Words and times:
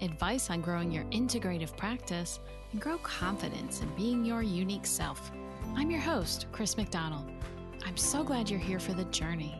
advice 0.00 0.50
on 0.50 0.60
growing 0.60 0.90
your 0.90 1.04
integrative 1.04 1.76
practice, 1.76 2.40
and 2.72 2.80
grow 2.80 2.98
confidence 2.98 3.80
in 3.80 3.88
being 3.96 4.24
your 4.24 4.42
unique 4.42 4.86
self. 4.86 5.30
I'm 5.74 5.90
your 5.90 6.00
host, 6.00 6.46
Chris 6.52 6.76
McDonald. 6.76 7.30
I'm 7.84 7.96
so 7.96 8.24
glad 8.24 8.50
you're 8.50 8.58
here 8.58 8.80
for 8.80 8.92
the 8.92 9.04
journey. 9.06 9.54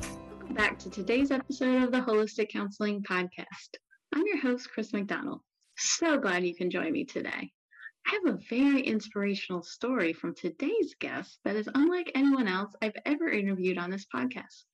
Welcome 0.00 0.54
back 0.54 0.78
to 0.80 0.90
today's 0.90 1.30
episode 1.30 1.82
of 1.82 1.92
the 1.92 2.00
Holistic 2.00 2.50
Counseling 2.50 3.02
Podcast. 3.02 3.76
I'm 4.14 4.26
your 4.26 4.40
host, 4.40 4.70
Chris 4.72 4.92
McDonald. 4.92 5.40
So 5.76 6.18
glad 6.18 6.44
you 6.44 6.54
can 6.54 6.70
join 6.70 6.92
me 6.92 7.04
today. 7.04 7.52
I 8.06 8.20
have 8.24 8.34
a 8.34 8.38
very 8.48 8.82
inspirational 8.82 9.62
story 9.62 10.12
from 10.12 10.34
today's 10.34 10.94
guest 11.00 11.38
that 11.44 11.56
is 11.56 11.68
unlike 11.74 12.12
anyone 12.14 12.48
else 12.48 12.72
I've 12.82 12.96
ever 13.06 13.28
interviewed 13.28 13.78
on 13.78 13.90
this 13.90 14.06
podcast. 14.14 14.64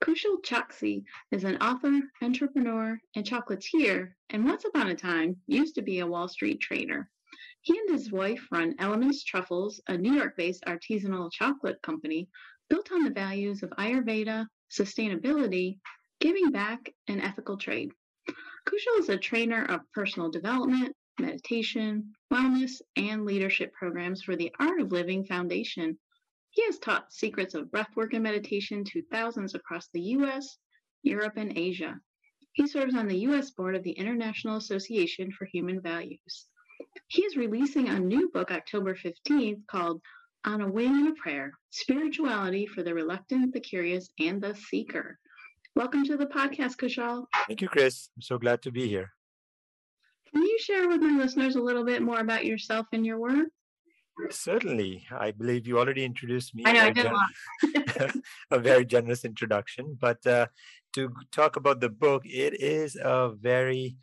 Kushal 0.00 0.40
Choksi 0.42 1.02
is 1.32 1.42
an 1.42 1.56
author, 1.56 2.00
entrepreneur, 2.22 3.00
and 3.16 3.26
chocolatier, 3.26 4.12
and 4.30 4.44
once 4.44 4.64
upon 4.64 4.88
a 4.88 4.94
time 4.94 5.36
used 5.48 5.74
to 5.74 5.82
be 5.82 5.98
a 5.98 6.06
Wall 6.06 6.28
Street 6.28 6.60
trader. 6.60 7.10
He 7.62 7.76
and 7.76 7.90
his 7.90 8.12
wife 8.12 8.46
run 8.52 8.76
Elements 8.78 9.24
Truffles, 9.24 9.80
a 9.88 9.98
New 9.98 10.12
York 10.12 10.36
based 10.36 10.62
artisanal 10.66 11.32
chocolate 11.32 11.82
company 11.82 12.28
built 12.70 12.92
on 12.92 13.02
the 13.02 13.10
values 13.10 13.64
of 13.64 13.70
Ayurveda, 13.70 14.46
sustainability, 14.70 15.78
giving 16.20 16.52
back, 16.52 16.94
and 17.08 17.20
ethical 17.20 17.56
trade. 17.56 17.90
Kushal 18.66 19.00
is 19.00 19.08
a 19.08 19.16
trainer 19.16 19.64
of 19.64 19.80
personal 19.92 20.30
development, 20.30 20.94
meditation, 21.18 22.12
wellness, 22.32 22.80
and 22.96 23.24
leadership 23.24 23.72
programs 23.72 24.22
for 24.22 24.36
the 24.36 24.54
Art 24.60 24.80
of 24.80 24.92
Living 24.92 25.24
Foundation. 25.24 25.98
He 26.58 26.64
has 26.64 26.80
taught 26.80 27.12
secrets 27.12 27.54
of 27.54 27.68
breathwork 27.68 28.14
and 28.14 28.24
meditation 28.24 28.82
to 28.86 29.02
thousands 29.12 29.54
across 29.54 29.90
the 29.94 30.00
US, 30.16 30.58
Europe, 31.04 31.34
and 31.36 31.56
Asia. 31.56 31.94
He 32.54 32.66
serves 32.66 32.96
on 32.96 33.06
the 33.06 33.18
US 33.28 33.52
board 33.52 33.76
of 33.76 33.84
the 33.84 33.92
International 33.92 34.56
Association 34.56 35.30
for 35.30 35.44
Human 35.44 35.80
Values. 35.80 36.46
He 37.06 37.22
is 37.22 37.36
releasing 37.36 37.88
a 37.88 38.00
new 38.00 38.28
book 38.30 38.50
October 38.50 38.96
15th 38.96 39.68
called 39.68 40.02
On 40.44 40.60
a 40.60 40.68
Wing 40.68 40.90
and 40.90 41.08
a 41.10 41.12
Prayer 41.12 41.52
Spirituality 41.70 42.66
for 42.66 42.82
the 42.82 42.92
Reluctant, 42.92 43.54
the 43.54 43.60
Curious, 43.60 44.10
and 44.18 44.42
the 44.42 44.56
Seeker. 44.56 45.16
Welcome 45.76 46.04
to 46.06 46.16
the 46.16 46.26
podcast, 46.26 46.74
Kushal. 46.74 47.26
Thank 47.46 47.62
you, 47.62 47.68
Chris. 47.68 48.08
I'm 48.16 48.22
so 48.22 48.36
glad 48.36 48.62
to 48.62 48.72
be 48.72 48.88
here. 48.88 49.12
Can 50.32 50.42
you 50.42 50.58
share 50.58 50.88
with 50.88 51.00
my 51.00 51.22
listeners 51.22 51.54
a 51.54 51.62
little 51.62 51.84
bit 51.84 52.02
more 52.02 52.18
about 52.18 52.44
yourself 52.44 52.88
and 52.92 53.06
your 53.06 53.20
work? 53.20 53.46
Certainly. 54.30 55.06
I 55.10 55.30
believe 55.30 55.66
you 55.66 55.78
already 55.78 56.04
introduced 56.04 56.54
me. 56.54 56.64
I 56.66 56.72
know, 56.72 56.90
gen- 56.90 58.22
a 58.50 58.58
very 58.58 58.84
generous 58.84 59.24
introduction. 59.24 59.96
But 60.00 60.26
uh, 60.26 60.46
to 60.94 61.12
talk 61.32 61.56
about 61.56 61.80
the 61.80 61.88
book, 61.88 62.22
it 62.24 62.60
is 62.60 62.96
a 62.96 63.30
very 63.40 63.96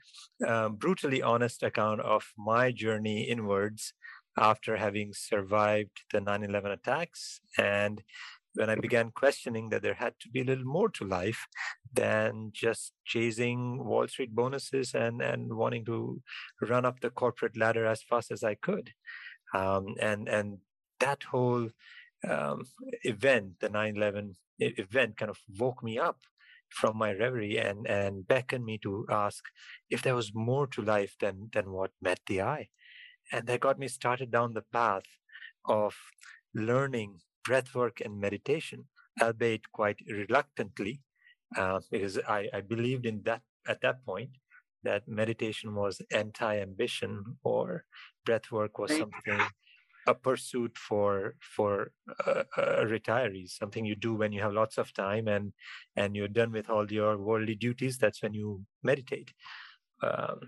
um, 0.48 0.76
brutally 0.76 1.22
honest 1.22 1.64
account 1.64 2.02
of 2.02 2.32
my 2.38 2.72
journey 2.72 3.24
inwards 3.24 3.94
after 4.38 4.76
having 4.78 5.14
survived 5.14 6.04
the 6.12 6.22
9 6.22 6.44
11 6.44 6.72
attacks. 6.72 7.40
And 7.58 8.02
when 8.56 8.70
I 8.70 8.76
began 8.76 9.12
questioning 9.12 9.70
that 9.70 9.82
there 9.82 9.94
had 9.94 10.14
to 10.22 10.30
be 10.30 10.42
a 10.42 10.44
little 10.46 10.66
more 10.66 10.90
to 10.90 11.06
life 11.06 11.46
than 11.94 12.52
just 12.54 12.94
chasing 13.06 13.84
Wall 13.84 14.08
Street 14.08 14.34
bonuses 14.34 14.94
and, 14.94 15.22
and 15.22 15.54
wanting 15.54 15.86
to 15.86 16.22
run 16.62 16.86
up 16.86 17.00
the 17.02 17.10
corporate 17.10 17.58
ladder 17.58 17.86
as 17.86 18.02
fast 18.02 18.32
as 18.32 18.44
I 18.44 18.56
could. 18.56 18.92
Um, 19.54 19.96
and, 20.02 20.28
and 20.28 20.58
that 21.00 21.24
whole 21.24 21.70
um, 22.28 22.64
event, 23.04 23.60
the 23.60 23.70
9 23.70 23.96
11 23.96 24.36
event, 24.60 25.18
kind 25.18 25.30
of 25.30 25.40
woke 25.58 25.84
me 25.84 25.98
up 25.98 26.20
from 26.70 26.98
my 26.98 27.14
reverie 27.14 27.58
and, 27.58 27.88
and 27.88 28.28
beckoned 28.28 28.66
me 28.66 28.78
to 28.80 29.06
ask 29.10 29.44
if 29.90 30.02
there 30.02 30.16
was 30.16 30.34
more 30.34 30.68
to 30.68 30.82
life 30.82 31.16
than, 31.20 31.50
than 31.54 31.72
what 31.72 31.92
met 32.02 32.20
the 32.28 32.42
eye. 32.42 32.70
And 33.32 33.48
that 33.48 33.60
got 33.62 33.80
me 33.80 33.88
started 33.88 34.32
down 34.32 34.54
the 34.54 34.62
path 34.74 35.06
of 35.66 35.96
learning 36.54 37.20
breathwork 37.48 38.04
and 38.04 38.20
meditation, 38.20 38.86
albeit 39.22 39.72
quite 39.72 40.00
reluctantly, 40.08 41.02
uh, 41.58 41.80
because 41.92 42.20
I, 42.28 42.50
I 42.54 42.62
believed 42.62 43.06
in 43.06 43.22
that 43.24 43.42
at 43.68 43.82
that 43.82 44.06
point 44.06 44.32
that 44.86 45.08
meditation 45.08 45.76
was 45.76 46.02
anti-ambition 46.12 47.38
or 47.44 47.84
breathwork 48.26 48.80
was 48.80 48.92
something 48.98 49.42
a 50.08 50.14
pursuit 50.14 50.78
for 50.78 51.36
for 51.40 51.92
uh, 52.26 52.44
uh, 52.58 52.84
retirees 52.86 53.58
something 53.58 53.86
you 53.86 53.96
do 53.96 54.14
when 54.14 54.32
you 54.32 54.42
have 54.42 54.54
lots 54.54 54.78
of 54.78 54.94
time 54.94 55.28
and 55.28 55.54
and 55.96 56.16
you're 56.16 56.28
done 56.28 56.52
with 56.52 56.70
all 56.70 56.92
your 56.92 57.18
worldly 57.18 57.56
duties 57.56 57.98
that's 57.98 58.22
when 58.22 58.34
you 58.34 58.62
meditate. 58.84 59.34
Um, 60.04 60.40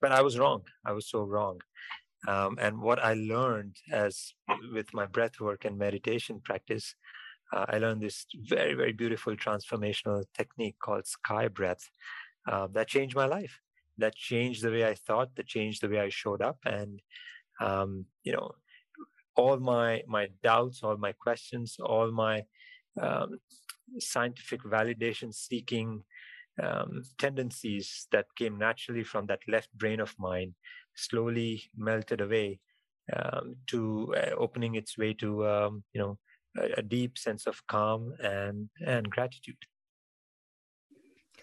but 0.00 0.12
i 0.12 0.20
was 0.20 0.38
wrong. 0.38 0.62
I 0.84 0.92
was 0.92 1.08
so 1.08 1.22
wrong. 1.22 1.60
Um, 2.26 2.58
and 2.60 2.80
what 2.80 2.98
i 3.04 3.14
learned 3.14 3.76
as 3.92 4.32
with 4.72 4.92
my 4.92 5.06
breath 5.06 5.38
work 5.38 5.64
and 5.64 5.78
meditation 5.78 6.40
practice 6.42 6.94
uh, 7.52 7.66
i 7.68 7.78
learned 7.78 8.02
this 8.02 8.26
very 8.34 8.74
very 8.74 8.92
beautiful 8.92 9.36
transformational 9.36 10.24
technique 10.34 10.76
called 10.82 11.06
sky 11.06 11.46
breath 11.46 11.84
uh, 12.46 12.68
that 12.72 12.88
changed 12.88 13.16
my 13.16 13.26
life. 13.26 13.60
That 13.98 14.14
changed 14.14 14.62
the 14.62 14.70
way 14.70 14.84
i 14.84 14.94
thought 14.94 15.34
that 15.36 15.46
changed 15.46 15.82
the 15.82 15.88
way 15.88 16.00
i 16.00 16.10
showed 16.10 16.42
up 16.42 16.58
and 16.64 17.00
um, 17.60 18.04
you 18.24 18.32
know 18.32 18.50
all 19.36 19.58
my 19.58 20.02
my 20.06 20.28
doubts 20.42 20.82
all 20.82 20.96
my 20.96 21.12
questions 21.12 21.76
all 21.82 22.10
my 22.10 22.44
um, 23.00 23.38
scientific 23.98 24.62
validation 24.64 25.32
seeking 25.32 26.02
um, 26.62 27.02
tendencies 27.18 28.06
that 28.12 28.26
came 28.36 28.58
naturally 28.58 29.04
from 29.04 29.26
that 29.26 29.40
left 29.48 29.70
brain 29.76 30.00
of 30.00 30.14
mine 30.18 30.54
slowly 30.94 31.62
melted 31.76 32.20
away 32.20 32.58
um, 33.14 33.56
to 33.66 34.14
uh, 34.16 34.34
opening 34.36 34.74
its 34.74 34.98
way 34.98 35.12
to 35.14 35.46
um, 35.46 35.84
you 35.92 36.00
know 36.00 36.18
a, 36.58 36.80
a 36.80 36.82
deep 36.82 37.18
sense 37.18 37.46
of 37.46 37.66
calm 37.66 38.14
and 38.22 38.68
and 38.86 39.10
gratitude 39.10 39.56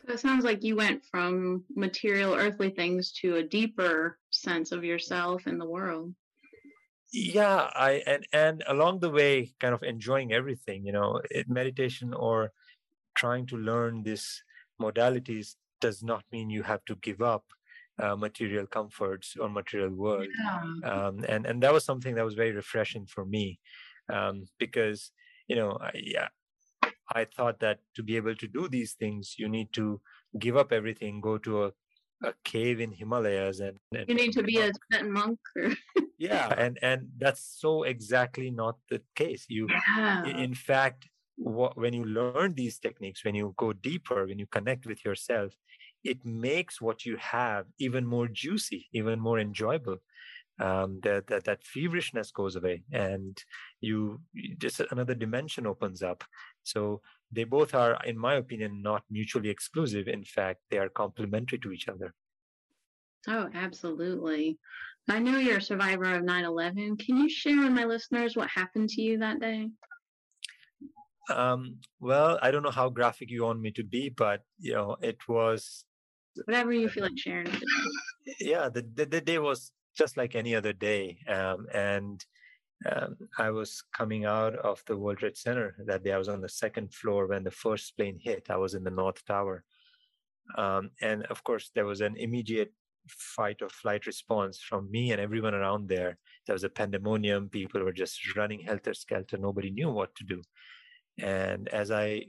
So 0.06 0.14
it 0.14 0.20
sounds 0.20 0.44
like 0.44 0.64
you 0.64 0.76
went 0.76 1.06
from 1.06 1.66
material, 1.76 2.34
earthly 2.36 2.70
things 2.70 3.12
to 3.22 3.38
a 3.38 3.44
deeper 3.44 4.20
sense 4.32 4.72
of 4.72 4.84
yourself 4.84 5.46
and 5.48 5.60
the 5.60 5.66
world. 5.70 6.14
yeah 7.12 7.70
i 7.76 8.02
and 8.08 8.28
and 8.34 8.64
along 8.68 9.00
the 9.00 9.10
way 9.10 9.54
kind 9.60 9.74
of 9.76 9.84
enjoying 9.84 10.34
everything 10.34 10.86
you 10.86 10.92
know 10.92 11.22
it, 11.30 11.48
meditation 11.48 12.14
or 12.14 12.52
trying 13.16 13.46
to 13.46 13.58
learn 13.58 14.04
these 14.04 14.44
modalities 14.82 15.56
does 15.82 16.04
not 16.04 16.24
mean 16.32 16.50
you 16.50 16.64
have 16.64 16.84
to 16.86 16.96
give 16.98 17.22
up 17.22 17.46
uh, 18.00 18.16
material 18.16 18.68
comforts 18.68 19.36
or 19.38 19.50
material 19.50 19.92
world 19.94 20.28
Yeah. 20.40 20.64
um, 20.92 21.26
and 21.28 21.46
and 21.46 21.64
that 21.64 21.74
was 21.74 21.86
something 21.86 22.16
that 22.16 22.26
was 22.26 22.36
very 22.36 22.52
refreshing 22.52 23.06
for 23.06 23.26
me 23.26 23.60
um, 24.10 24.44
because 24.60 25.12
you 25.48 25.56
know 25.56 25.78
I, 25.82 25.92
yeah 25.96 26.30
i 27.14 27.26
thought 27.26 27.60
that 27.60 27.80
to 27.96 28.04
be 28.04 28.16
able 28.16 28.36
to 28.36 28.48
do 28.48 28.68
these 28.68 28.94
things 28.94 29.36
you 29.38 29.48
need 29.50 29.72
to 29.74 30.02
give 30.40 30.58
up 30.58 30.72
everything 30.72 31.22
go 31.22 31.38
to 31.38 31.66
a, 31.66 31.72
a 32.24 32.34
cave 32.44 32.80
in 32.80 32.92
himalayas 32.92 33.60
and, 33.60 33.78
and 33.96 34.08
You 34.10 34.16
need 34.16 34.34
to 34.34 34.44
be 34.44 34.58
a 34.60 34.72
Tibetan 34.72 35.12
monk 35.12 35.40
or 35.56 35.72
yeah 36.18 36.54
and 36.58 36.80
and 36.82 37.10
that's 37.18 37.44
so 37.62 37.84
exactly 37.84 38.50
not 38.52 38.76
the 38.90 39.02
case. 39.16 39.46
You 39.50 39.68
yeah. 39.70 40.26
in 40.46 40.54
fact 40.54 41.10
wha- 41.38 41.74
when 41.76 41.94
you 41.94 42.06
learn 42.06 42.54
these 42.54 42.80
techniques 42.80 43.24
when 43.26 43.36
you 43.36 43.54
go 43.58 43.74
deeper 43.74 44.26
when 44.26 44.40
you 44.40 44.48
connect 44.48 44.86
with 44.86 45.04
yourself 45.04 45.52
it 46.04 46.20
makes 46.26 46.82
what 46.82 47.06
you 47.06 47.16
have 47.18 47.66
even 47.80 48.06
more 48.06 48.28
juicy 48.28 48.88
even 48.94 49.20
more 49.20 49.40
enjoyable. 49.40 49.98
Um, 50.60 51.00
that, 51.02 51.26
that 51.28 51.46
that 51.46 51.64
feverishness 51.66 52.30
goes 52.32 52.56
away 52.56 52.84
and 52.92 53.36
you- 53.82 54.22
just 54.60 54.80
another 54.92 55.16
dimension 55.16 55.66
opens 55.66 56.04
up 56.04 56.24
so 56.64 57.02
they 57.32 57.44
both 57.44 57.74
are 57.74 58.00
in 58.06 58.18
my 58.18 58.36
opinion 58.36 58.82
not 58.82 59.04
mutually 59.10 59.50
exclusive 59.50 60.08
in 60.08 60.24
fact 60.24 60.62
they 60.70 60.78
are 60.78 60.90
complementary 60.90 61.60
to 61.60 61.72
each 61.72 61.88
other 61.88 62.14
Oh, 63.26 63.48
absolutely. 63.54 64.60
I 65.10 65.20
know 65.20 65.38
you're 65.38 65.60
a 65.60 65.62
survivor 65.62 66.14
of 66.14 66.26
9 66.26 66.44
11. 66.44 66.98
Can 66.98 67.16
you 67.16 67.30
share 67.30 67.58
with 67.58 67.72
my 67.72 67.86
listeners 67.86 68.36
what 68.36 68.50
happened 68.50 68.90
to 68.90 69.02
you 69.02 69.18
that 69.20 69.40
day? 69.40 69.70
um, 71.30 71.78
well 72.02 72.38
i 72.42 72.52
don't 72.52 72.64
know 72.64 72.70
how 72.70 72.90
graphic 72.90 73.30
you 73.32 73.44
want 73.44 73.62
me 73.62 73.72
to 73.72 73.82
be 73.82 74.10
but 74.10 74.42
you 74.60 74.74
know 74.74 74.98
it 75.02 75.18
was 75.30 75.86
Whatever 76.44 76.74
you 76.74 76.90
feel 76.90 77.04
like 77.04 77.18
sharing 77.18 77.48
yeah 78.42 78.68
the, 78.68 78.86
the, 78.94 79.06
the 79.06 79.22
day 79.22 79.40
was 79.40 79.72
just 79.96 80.18
like 80.18 80.36
any 80.36 80.56
other 80.56 80.74
day. 80.74 81.20
Um, 81.28 81.68
and 81.74 82.24
um, 82.92 83.18
I 83.38 83.50
was 83.52 83.84
coming 83.94 84.26
out 84.26 84.56
of 84.56 84.84
the 84.88 84.98
World 84.98 85.20
Trade 85.20 85.38
Center 85.38 85.76
that 85.86 86.04
day. 86.04 86.12
I 86.12 86.18
was 86.18 86.30
on 86.30 86.42
the 86.42 86.50
second 86.50 86.94
floor 86.94 87.28
when 87.28 87.44
the 87.44 87.52
first 87.52 87.96
plane 87.96 88.20
hit. 88.22 88.48
I 88.50 88.58
was 88.58 88.74
in 88.74 88.84
the 88.84 88.92
North 88.92 89.26
Tower. 89.26 89.64
Um, 90.58 90.92
and 91.02 91.26
of 91.28 91.44
course, 91.44 91.72
there 91.74 91.86
was 91.86 92.02
an 92.02 92.16
immediate 92.18 92.74
fight 93.08 93.62
or 93.62 93.70
flight 93.70 94.06
response 94.06 94.60
from 94.60 94.90
me 94.92 95.12
and 95.12 95.22
everyone 95.22 95.54
around 95.54 95.88
there. 95.88 96.18
There 96.46 96.54
was 96.54 96.64
a 96.64 96.70
pandemonium. 96.70 97.50
People 97.50 97.84
were 97.84 97.94
just 97.94 98.36
running 98.36 98.62
helter 98.62 98.94
skelter. 98.94 99.38
Nobody 99.38 99.70
knew 99.70 99.90
what 99.90 100.16
to 100.16 100.24
do. 100.24 100.42
And 101.20 101.68
as 101.70 101.92
I 101.92 102.26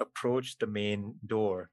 approached 0.00 0.60
the 0.60 0.66
main 0.66 1.14
door 1.26 1.70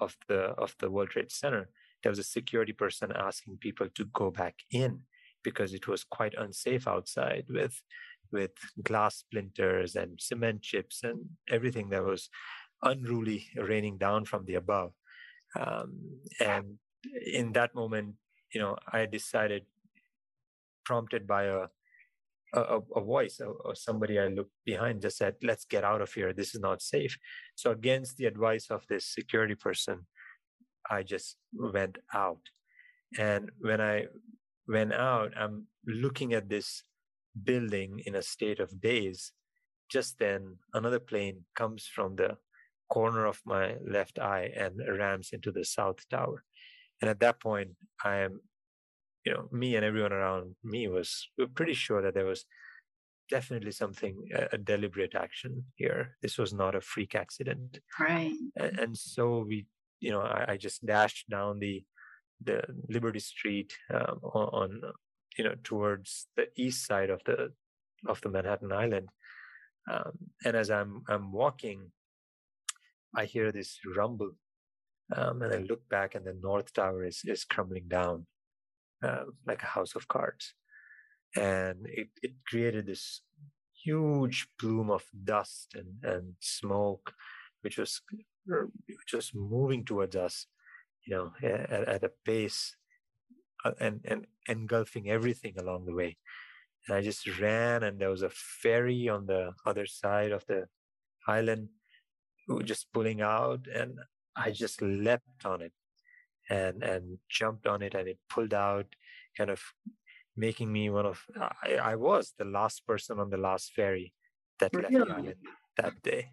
of 0.00 0.16
the 0.28 0.40
of 0.64 0.74
the 0.78 0.90
World 0.90 1.10
Trade 1.10 1.32
Center, 1.32 1.70
there 2.02 2.10
was 2.10 2.18
a 2.18 2.24
security 2.24 2.72
person 2.72 3.12
asking 3.14 3.58
people 3.58 3.88
to 3.94 4.04
go 4.06 4.30
back 4.30 4.54
in 4.70 5.00
because 5.42 5.72
it 5.72 5.86
was 5.86 6.04
quite 6.04 6.34
unsafe 6.36 6.86
outside 6.86 7.44
with 7.48 7.80
with 8.30 8.50
glass 8.82 9.16
splinters 9.16 9.96
and 9.96 10.20
cement 10.20 10.60
chips 10.60 11.02
and 11.02 11.24
everything 11.48 11.88
that 11.88 12.04
was 12.04 12.28
unruly 12.82 13.46
raining 13.56 13.96
down 13.96 14.24
from 14.24 14.44
the 14.44 14.54
above. 14.54 14.92
Um, 15.58 16.20
and 16.40 16.78
in 17.24 17.52
that 17.52 17.74
moment, 17.74 18.16
you 18.52 18.60
know, 18.60 18.76
I 18.92 19.06
decided, 19.06 19.64
prompted 20.84 21.26
by 21.26 21.44
a 21.44 21.66
a, 22.54 22.80
a 22.96 23.00
voice 23.02 23.40
or, 23.40 23.52
or, 23.64 23.74
somebody 23.74 24.18
I 24.18 24.28
looked 24.28 24.54
behind, 24.64 25.02
just 25.02 25.18
said, 25.18 25.34
"Let's 25.42 25.66
get 25.66 25.84
out 25.84 26.00
of 26.00 26.12
here. 26.12 26.32
This 26.32 26.54
is 26.54 26.60
not 26.62 26.80
safe." 26.80 27.18
So, 27.54 27.70
against 27.72 28.16
the 28.16 28.24
advice 28.24 28.70
of 28.70 28.86
this 28.88 29.04
security 29.04 29.54
person, 29.54 30.06
I 30.90 31.02
just 31.02 31.36
went 31.52 31.98
out. 32.14 32.40
And 33.18 33.50
when 33.60 33.80
I 33.82 34.06
went 34.68 34.92
out, 34.92 35.32
I'm 35.36 35.66
looking 35.86 36.34
at 36.34 36.48
this 36.48 36.82
building 37.42 38.02
in 38.06 38.14
a 38.14 38.22
state 38.22 38.60
of 38.60 38.80
daze. 38.80 39.32
Just 39.88 40.18
then, 40.18 40.56
another 40.74 41.00
plane 41.00 41.44
comes 41.56 41.86
from 41.86 42.16
the 42.16 42.36
corner 42.90 43.26
of 43.26 43.40
my 43.44 43.76
left 43.86 44.18
eye 44.18 44.50
and 44.56 44.80
rams 44.98 45.30
into 45.32 45.50
the 45.50 45.64
south 45.64 46.08
tower. 46.08 46.44
And 47.00 47.08
at 47.10 47.20
that 47.20 47.40
point, 47.40 47.70
I 48.04 48.16
am, 48.18 48.40
you 49.24 49.32
know, 49.32 49.48
me 49.52 49.76
and 49.76 49.84
everyone 49.84 50.12
around 50.12 50.56
me 50.64 50.88
was 50.88 51.28
pretty 51.54 51.74
sure 51.74 52.02
that 52.02 52.14
there 52.14 52.26
was 52.26 52.44
definitely 53.30 53.72
something 53.72 54.28
a, 54.34 54.48
a 54.52 54.58
deliberate 54.58 55.14
action 55.14 55.64
here. 55.76 56.16
This 56.22 56.38
was 56.38 56.52
not 56.52 56.74
a 56.74 56.80
freak 56.80 57.14
accident. 57.14 57.78
Right. 58.00 58.32
And, 58.56 58.78
and 58.78 58.96
so 58.96 59.44
we 59.46 59.66
you 60.00 60.10
know, 60.10 60.20
I, 60.20 60.52
I 60.52 60.56
just 60.56 60.84
dashed 60.84 61.28
down 61.28 61.58
the 61.58 61.82
the 62.44 62.62
Liberty 62.88 63.20
Street 63.20 63.72
um, 63.92 64.20
on, 64.22 64.80
you 65.36 65.44
know 65.44 65.54
towards 65.62 66.26
the 66.36 66.48
east 66.56 66.86
side 66.86 67.10
of 67.10 67.20
the 67.24 67.52
of 68.06 68.20
the 68.20 68.28
Manhattan 68.28 68.72
Island, 68.72 69.08
um, 69.90 70.12
and 70.44 70.56
as 70.56 70.70
I'm 70.70 71.02
I'm 71.08 71.32
walking, 71.32 71.90
I 73.14 73.24
hear 73.24 73.52
this 73.52 73.78
rumble, 73.96 74.32
um, 75.14 75.42
and 75.42 75.54
I 75.54 75.58
look 75.58 75.88
back, 75.88 76.14
and 76.14 76.24
the 76.24 76.36
North 76.40 76.72
Tower 76.72 77.04
is 77.04 77.22
is 77.24 77.44
crumbling 77.44 77.88
down, 77.88 78.26
uh, 79.02 79.24
like 79.46 79.62
a 79.62 79.66
house 79.66 79.94
of 79.94 80.08
cards, 80.08 80.54
and 81.36 81.86
it 81.86 82.08
it 82.22 82.32
created 82.46 82.86
this 82.86 83.22
huge 83.84 84.48
plume 84.58 84.90
of 84.90 85.04
dust 85.24 85.74
and 85.74 86.02
and 86.02 86.34
smoke, 86.40 87.14
which 87.62 87.78
was 87.78 88.02
just 89.06 89.34
moving 89.34 89.84
towards 89.84 90.16
us, 90.16 90.46
you 91.08 91.16
know, 91.16 91.32
at, 91.42 91.88
at 91.88 92.04
a 92.04 92.12
pace 92.24 92.76
uh, 93.64 93.72
and, 93.80 94.00
and 94.04 94.26
engulfing 94.46 95.08
everything 95.08 95.54
along 95.58 95.86
the 95.86 95.94
way. 95.94 96.18
And 96.86 96.96
I 96.96 97.00
just 97.00 97.26
ran, 97.40 97.82
and 97.82 97.98
there 97.98 98.10
was 98.10 98.22
a 98.22 98.30
ferry 98.30 99.08
on 99.08 99.26
the 99.26 99.52
other 99.64 99.86
side 99.86 100.32
of 100.32 100.44
the 100.46 100.66
island 101.26 101.68
who 102.46 102.62
just 102.62 102.92
pulling 102.92 103.22
out, 103.22 103.66
and 103.74 103.98
I 104.36 104.50
just 104.50 104.82
leapt 104.82 105.44
on 105.44 105.62
it 105.62 105.72
and 106.50 106.82
and 106.82 107.18
jumped 107.28 107.66
on 107.66 107.82
it, 107.82 107.94
and 107.94 108.08
it 108.08 108.18
pulled 108.30 108.54
out, 108.54 108.86
kind 109.36 109.50
of 109.50 109.60
making 110.36 110.72
me 110.72 110.88
one 110.88 111.06
of 111.06 111.24
I, 111.64 111.74
I 111.92 111.96
was 111.96 112.34
the 112.38 112.44
last 112.44 112.86
person 112.86 113.18
on 113.18 113.30
the 113.30 113.36
last 113.36 113.72
ferry 113.74 114.12
that 114.60 114.72
really? 114.74 114.94
left 114.94 115.08
the 115.08 115.14
island 115.14 115.34
that 115.76 116.02
day. 116.02 116.30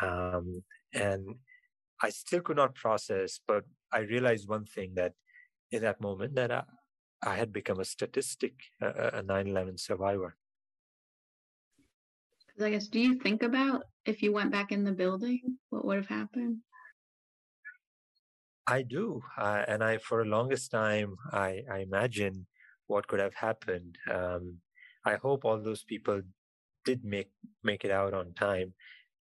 Um, 0.00 0.62
and 0.94 1.36
I 2.02 2.10
still 2.10 2.40
could 2.42 2.56
not 2.56 2.74
process, 2.74 3.40
but 3.46 3.64
I 3.92 4.00
realized 4.00 4.48
one 4.48 4.66
thing 4.66 4.94
that 4.94 5.14
in 5.70 5.82
that 5.82 6.00
moment 6.00 6.34
that 6.36 6.52
I, 6.52 6.64
I 7.22 7.36
had 7.36 7.52
become 7.52 7.80
a 7.80 7.84
statistic, 7.84 8.54
a 8.80 9.22
9/11 9.22 9.78
survivor. 9.78 10.36
I 12.60 12.70
guess, 12.70 12.86
do 12.86 13.00
you 13.00 13.18
think 13.18 13.42
about 13.42 13.86
if 14.04 14.22
you 14.22 14.30
went 14.32 14.52
back 14.52 14.70
in 14.70 14.84
the 14.84 14.92
building, 14.92 15.58
what 15.70 15.84
would 15.84 15.96
have 15.96 16.06
happened? 16.06 16.62
I 18.66 18.82
do, 18.82 19.22
uh, 19.36 19.64
and 19.66 19.82
I 19.82 19.98
for 19.98 20.22
the 20.22 20.30
longest 20.30 20.70
time 20.70 21.16
I, 21.32 21.62
I 21.70 21.78
imagine 21.78 22.46
what 22.86 23.06
could 23.08 23.20
have 23.20 23.34
happened. 23.34 23.98
Um, 24.10 24.60
I 25.04 25.16
hope 25.16 25.44
all 25.44 25.60
those 25.60 25.82
people 25.84 26.22
did 26.84 27.04
make 27.04 27.32
make 27.62 27.84
it 27.84 27.90
out 27.90 28.14
on 28.14 28.34
time, 28.34 28.74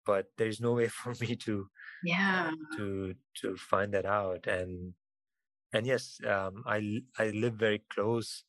but 0.07 0.27
there's 0.39 0.61
no 0.61 0.73
way 0.73 0.89
for 1.01 1.15
me 1.21 1.37
to 1.37 1.67
yeah. 2.05 2.51
to 2.77 3.15
to 3.43 3.57
find 3.57 3.93
that 3.93 4.07
out 4.07 4.47
and 4.47 4.95
and 5.73 5.87
yes 5.87 6.19
um, 6.27 6.63
i 6.67 7.01
i 7.19 7.31
live 7.31 7.55
very 7.55 7.83
close 7.91 8.45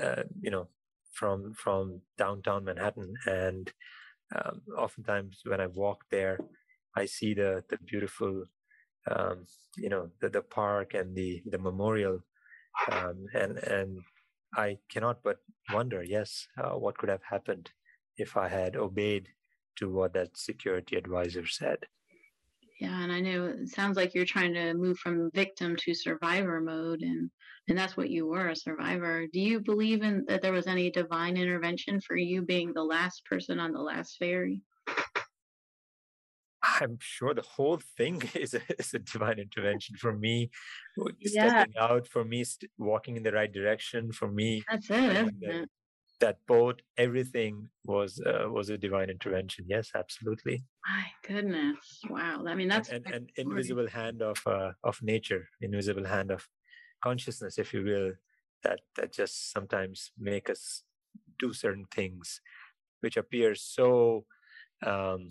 uh, 0.00 0.22
you 0.40 0.50
know 0.50 0.68
from 1.12 1.52
from 1.54 2.00
downtown 2.18 2.64
manhattan 2.64 3.14
and 3.26 3.72
um, 4.36 4.60
oftentimes 4.76 5.40
when 5.44 5.60
i 5.60 5.66
walk 5.66 6.04
there 6.10 6.38
i 6.96 7.04
see 7.04 7.34
the 7.34 7.64
the 7.70 7.78
beautiful 7.78 8.44
um, 9.10 9.46
you 9.76 9.88
know 9.88 10.10
the, 10.20 10.28
the 10.28 10.42
park 10.42 10.94
and 10.94 11.16
the 11.16 11.42
the 11.46 11.58
memorial 11.58 12.20
um, 12.92 13.26
and 13.34 13.58
and 13.58 13.98
i 14.56 14.76
cannot 14.88 15.22
but 15.22 15.38
wonder 15.72 16.02
yes 16.02 16.46
uh, 16.58 16.76
what 16.76 16.96
could 16.98 17.08
have 17.08 17.22
happened 17.28 17.70
if 18.16 18.36
i 18.36 18.48
had 18.48 18.76
obeyed 18.76 19.28
to 19.76 19.90
what 19.90 20.14
that 20.14 20.36
security 20.36 20.96
advisor 20.96 21.46
said. 21.46 21.78
Yeah, 22.80 23.02
and 23.02 23.12
I 23.12 23.20
know 23.20 23.46
it 23.46 23.68
sounds 23.68 23.96
like 23.96 24.14
you're 24.14 24.24
trying 24.24 24.54
to 24.54 24.72
move 24.72 24.98
from 24.98 25.30
victim 25.32 25.76
to 25.76 25.94
survivor 25.94 26.60
mode, 26.60 27.02
and 27.02 27.30
and 27.68 27.76
that's 27.76 27.96
what 27.96 28.08
you 28.08 28.26
were, 28.26 28.48
a 28.48 28.56
survivor. 28.56 29.26
Do 29.30 29.38
you 29.38 29.60
believe 29.60 30.02
in 30.02 30.24
that 30.28 30.40
there 30.40 30.52
was 30.52 30.66
any 30.66 30.90
divine 30.90 31.36
intervention 31.36 32.00
for 32.00 32.16
you 32.16 32.42
being 32.42 32.72
the 32.72 32.82
last 32.82 33.24
person 33.26 33.60
on 33.60 33.72
the 33.72 33.82
last 33.82 34.16
ferry? 34.18 34.62
I'm 36.62 36.98
sure 37.00 37.34
the 37.34 37.42
whole 37.42 37.80
thing 37.96 38.22
is 38.34 38.54
a, 38.54 38.60
is 38.78 38.94
a 38.94 38.98
divine 38.98 39.38
intervention 39.38 39.96
for 39.96 40.12
me, 40.12 40.50
yeah. 41.20 41.48
stepping 41.48 41.74
out, 41.78 42.08
for 42.08 42.24
me 42.24 42.44
st- 42.44 42.70
walking 42.78 43.16
in 43.16 43.22
the 43.22 43.32
right 43.32 43.52
direction, 43.52 44.12
for 44.12 44.28
me. 44.28 44.64
That's 44.68 44.90
it, 44.90 45.34
it? 45.42 45.70
That 46.20 46.38
boat, 46.46 46.82
everything 46.96 47.68
was 47.84 48.20
uh, 48.24 48.48
was 48.48 48.70
a 48.70 48.78
divine 48.78 49.10
intervention. 49.10 49.64
Yes, 49.68 49.90
absolutely. 49.94 50.64
My 50.86 51.06
goodness, 51.26 51.78
wow! 52.08 52.44
I 52.46 52.54
mean, 52.54 52.68
that's 52.68 52.90
an, 52.90 53.04
an 53.12 53.26
invisible 53.36 53.88
hand 53.88 54.22
of 54.22 54.38
uh, 54.46 54.72
of 54.84 55.02
nature, 55.02 55.48
invisible 55.60 56.06
hand 56.06 56.30
of 56.30 56.46
consciousness, 57.02 57.58
if 57.58 57.72
you 57.74 57.82
will, 57.84 58.12
that 58.62 58.80
that 58.96 59.12
just 59.12 59.52
sometimes 59.52 60.12
make 60.18 60.48
us 60.50 60.84
do 61.38 61.52
certain 61.52 61.86
things, 61.90 62.40
which 63.00 63.16
appear 63.16 63.54
so. 63.54 64.24
Um, 64.86 65.28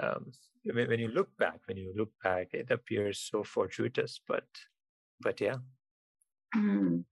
um, 0.00 0.32
when, 0.64 1.00
you 1.00 1.08
look 1.08 1.36
back, 1.38 1.58
when 1.66 1.76
you 1.76 1.92
look 1.96 2.12
back, 2.22 2.48
it 2.52 2.70
appears 2.70 3.18
so 3.18 3.42
fortuitous, 3.42 4.20
but 4.28 4.46
but 5.20 5.40
yeah. 5.40 5.56
Mm. 6.54 7.04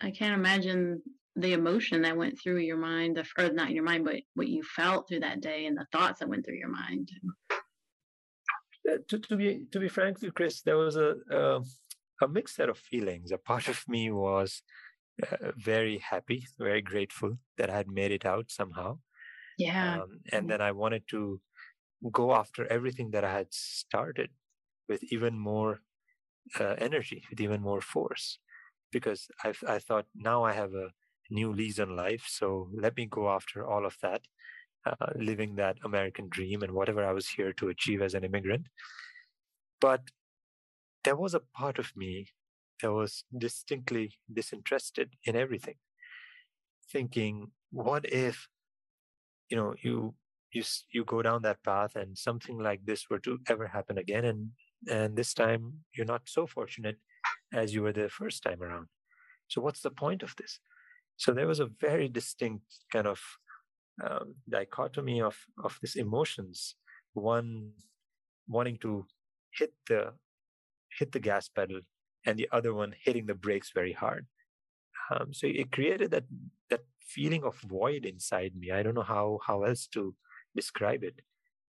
I 0.00 0.10
can't 0.10 0.34
imagine 0.34 1.02
the 1.36 1.52
emotion 1.52 2.02
that 2.02 2.16
went 2.16 2.38
through 2.40 2.58
your 2.58 2.76
mind, 2.76 3.18
or 3.18 3.50
not 3.50 3.68
in 3.68 3.74
your 3.74 3.84
mind, 3.84 4.04
but 4.04 4.16
what 4.34 4.48
you 4.48 4.62
felt 4.62 5.08
through 5.08 5.20
that 5.20 5.40
day 5.40 5.66
and 5.66 5.76
the 5.76 5.86
thoughts 5.92 6.20
that 6.20 6.28
went 6.28 6.44
through 6.44 6.56
your 6.56 6.70
mind. 6.70 7.10
Uh, 8.90 8.96
to, 9.08 9.18
to 9.18 9.36
be 9.36 9.64
to 9.72 9.78
be 9.78 9.88
frank 9.88 10.16
with 10.16 10.24
you, 10.24 10.32
Chris, 10.32 10.62
there 10.62 10.78
was 10.78 10.96
a, 10.96 11.14
a, 11.30 11.60
a 12.22 12.28
mixed 12.28 12.56
set 12.56 12.68
of 12.68 12.78
feelings. 12.78 13.30
A 13.30 13.38
part 13.38 13.68
of 13.68 13.84
me 13.88 14.10
was 14.10 14.62
uh, 15.22 15.52
very 15.56 15.98
happy, 15.98 16.46
very 16.58 16.82
grateful 16.82 17.38
that 17.58 17.70
I 17.70 17.76
had 17.76 17.88
made 17.88 18.10
it 18.10 18.24
out 18.24 18.50
somehow. 18.50 18.98
Yeah. 19.58 20.00
Um, 20.00 20.20
and 20.32 20.48
then 20.48 20.62
I 20.62 20.72
wanted 20.72 21.04
to 21.10 21.40
go 22.10 22.34
after 22.34 22.66
everything 22.72 23.10
that 23.10 23.24
I 23.24 23.32
had 23.32 23.48
started 23.50 24.30
with 24.88 25.04
even 25.12 25.38
more 25.38 25.80
uh, 26.58 26.74
energy, 26.78 27.22
with 27.28 27.40
even 27.40 27.60
more 27.60 27.82
force 27.82 28.38
because 28.90 29.28
I, 29.44 29.52
I 29.66 29.78
thought 29.78 30.06
now 30.14 30.44
I 30.44 30.52
have 30.52 30.74
a 30.74 30.90
new 31.30 31.52
lease 31.52 31.78
on 31.78 31.96
life. 31.96 32.24
So 32.28 32.68
let 32.72 32.96
me 32.96 33.06
go 33.06 33.30
after 33.30 33.66
all 33.66 33.86
of 33.86 33.96
that, 34.02 34.22
uh, 34.86 35.12
living 35.16 35.56
that 35.56 35.78
American 35.84 36.28
dream 36.28 36.62
and 36.62 36.72
whatever 36.72 37.04
I 37.04 37.12
was 37.12 37.28
here 37.28 37.52
to 37.54 37.68
achieve 37.68 38.02
as 38.02 38.14
an 38.14 38.24
immigrant. 38.24 38.66
But 39.80 40.02
there 41.04 41.16
was 41.16 41.34
a 41.34 41.40
part 41.40 41.78
of 41.78 41.96
me 41.96 42.26
that 42.82 42.92
was 42.92 43.24
distinctly 43.36 44.12
disinterested 44.32 45.10
in 45.24 45.36
everything, 45.36 45.76
thinking, 46.90 47.50
what 47.70 48.04
if, 48.12 48.48
you 49.48 49.56
know, 49.56 49.74
you 49.82 50.14
you 50.52 50.64
you 50.90 51.04
go 51.04 51.22
down 51.22 51.42
that 51.42 51.62
path 51.62 51.94
and 51.94 52.18
something 52.18 52.58
like 52.58 52.84
this 52.84 53.08
were 53.08 53.20
to 53.20 53.38
ever 53.48 53.66
happen 53.68 53.98
again, 53.98 54.24
and 54.24 54.50
and 54.88 55.16
this 55.16 55.34
time 55.34 55.72
you're 55.94 56.06
not 56.06 56.22
so 56.24 56.46
fortunate 56.46 56.96
as 57.52 57.74
you 57.74 57.82
were 57.82 57.92
the 57.92 58.08
first 58.08 58.42
time 58.42 58.62
around. 58.62 58.86
So 59.48 59.60
what's 59.60 59.80
the 59.80 59.90
point 59.90 60.22
of 60.22 60.34
this? 60.36 60.60
So 61.16 61.32
there 61.32 61.46
was 61.46 61.60
a 61.60 61.70
very 61.80 62.08
distinct 62.08 62.64
kind 62.92 63.06
of 63.06 63.20
um, 64.02 64.34
dichotomy 64.48 65.20
of 65.20 65.36
of 65.62 65.78
these 65.82 65.96
emotions. 65.96 66.76
One 67.14 67.72
wanting 68.48 68.78
to 68.78 69.06
hit 69.50 69.72
the 69.88 70.14
hit 70.98 71.12
the 71.12 71.20
gas 71.20 71.48
pedal, 71.48 71.80
and 72.24 72.38
the 72.38 72.48
other 72.52 72.72
one 72.74 72.94
hitting 73.04 73.26
the 73.26 73.34
brakes 73.34 73.72
very 73.74 73.92
hard. 73.92 74.26
Um, 75.10 75.34
so 75.34 75.46
it 75.46 75.72
created 75.72 76.12
that 76.12 76.24
that 76.70 76.84
feeling 77.02 77.44
of 77.44 77.58
void 77.60 78.06
inside 78.06 78.54
me. 78.56 78.70
I 78.70 78.82
don't 78.82 78.94
know 78.94 79.02
how 79.02 79.40
how 79.46 79.64
else 79.64 79.86
to 79.88 80.14
describe 80.54 81.02
it, 81.04 81.20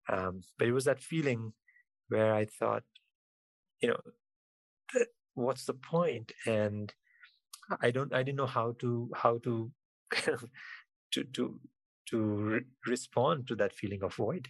um, 0.09 0.41
but 0.57 0.67
it 0.67 0.73
was 0.73 0.85
that 0.85 1.01
feeling 1.01 1.53
where 2.09 2.33
I 2.33 2.45
thought, 2.45 2.83
you 3.81 3.89
know, 3.89 3.99
what's 5.37 5.65
the 5.65 5.73
point? 5.73 6.31
And 6.45 6.93
I 7.81 7.91
don't 7.91 8.13
I 8.13 8.23
didn't 8.23 8.37
know 8.37 8.47
how 8.47 8.75
to 8.79 9.09
how 9.15 9.37
to 9.39 9.71
to 11.13 11.23
to 11.23 11.59
to 12.09 12.17
re- 12.17 12.65
respond 12.85 13.47
to 13.47 13.55
that 13.55 13.73
feeling 13.73 14.01
of 14.03 14.15
void. 14.15 14.47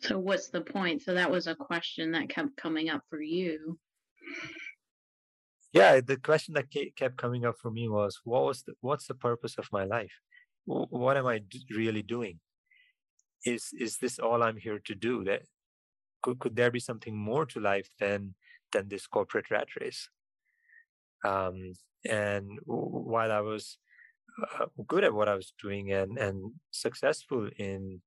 So 0.00 0.18
what's 0.18 0.48
the 0.48 0.60
point? 0.60 1.02
So 1.02 1.14
that 1.14 1.30
was 1.30 1.46
a 1.48 1.54
question 1.54 2.12
that 2.12 2.28
kept 2.28 2.56
coming 2.56 2.88
up 2.88 3.02
for 3.10 3.20
you. 3.20 3.78
Yeah, 5.72 6.00
the 6.00 6.16
question 6.16 6.54
that 6.54 6.70
kept 6.96 7.16
coming 7.18 7.44
up 7.44 7.56
for 7.60 7.70
me 7.70 7.88
was, 7.88 8.20
what 8.24 8.44
was 8.44 8.62
the, 8.62 8.74
what's 8.80 9.06
the 9.06 9.14
purpose 9.14 9.56
of 9.58 9.68
my 9.70 9.84
life? 9.84 10.12
What 10.64 11.16
am 11.16 11.26
I 11.26 11.40
really 11.70 12.02
doing? 12.02 12.38
Is 13.44 13.70
is 13.78 13.98
this 13.98 14.18
all 14.18 14.42
I'm 14.42 14.56
here 14.56 14.80
to 14.84 14.94
do? 14.94 15.24
That 15.24 15.42
could 16.22 16.38
could 16.38 16.56
there 16.56 16.70
be 16.70 16.80
something 16.80 17.16
more 17.16 17.46
to 17.46 17.60
life 17.60 17.90
than 17.98 18.34
than 18.72 18.88
this 18.88 19.06
corporate 19.06 19.50
rat 19.50 19.68
race? 19.80 20.08
Um, 21.24 21.72
and 22.04 22.58
while 22.64 23.32
I 23.32 23.40
was 23.40 23.78
uh, 24.60 24.66
good 24.86 25.04
at 25.04 25.14
what 25.14 25.28
I 25.28 25.34
was 25.34 25.52
doing 25.60 25.92
and 25.92 26.18
and 26.18 26.52
successful 26.70 27.48
in 27.58 28.00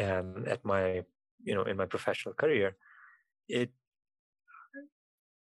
um, 0.00 0.44
at 0.46 0.64
my 0.64 1.02
you 1.42 1.54
know 1.54 1.62
in 1.62 1.76
my 1.76 1.86
professional 1.86 2.34
career, 2.34 2.76
it 3.48 3.70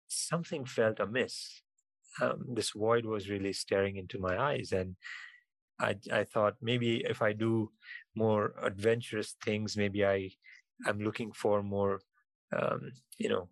something 0.08 0.64
felt 0.64 1.00
amiss. 1.00 1.62
Um, 2.20 2.46
this 2.54 2.70
void 2.70 3.04
was 3.04 3.28
really 3.28 3.52
staring 3.52 3.96
into 3.96 4.18
my 4.18 4.40
eyes, 4.40 4.72
and 4.72 4.96
I 5.78 5.96
I 6.12 6.24
thought 6.24 6.56
maybe 6.60 7.04
if 7.04 7.22
I 7.22 7.32
do 7.32 7.70
more 8.14 8.54
adventurous 8.62 9.36
things, 9.44 9.76
maybe 9.76 10.04
I 10.04 10.30
I'm 10.86 11.00
looking 11.00 11.32
for 11.32 11.62
more 11.62 12.00
um, 12.56 12.92
you 13.18 13.28
know 13.28 13.48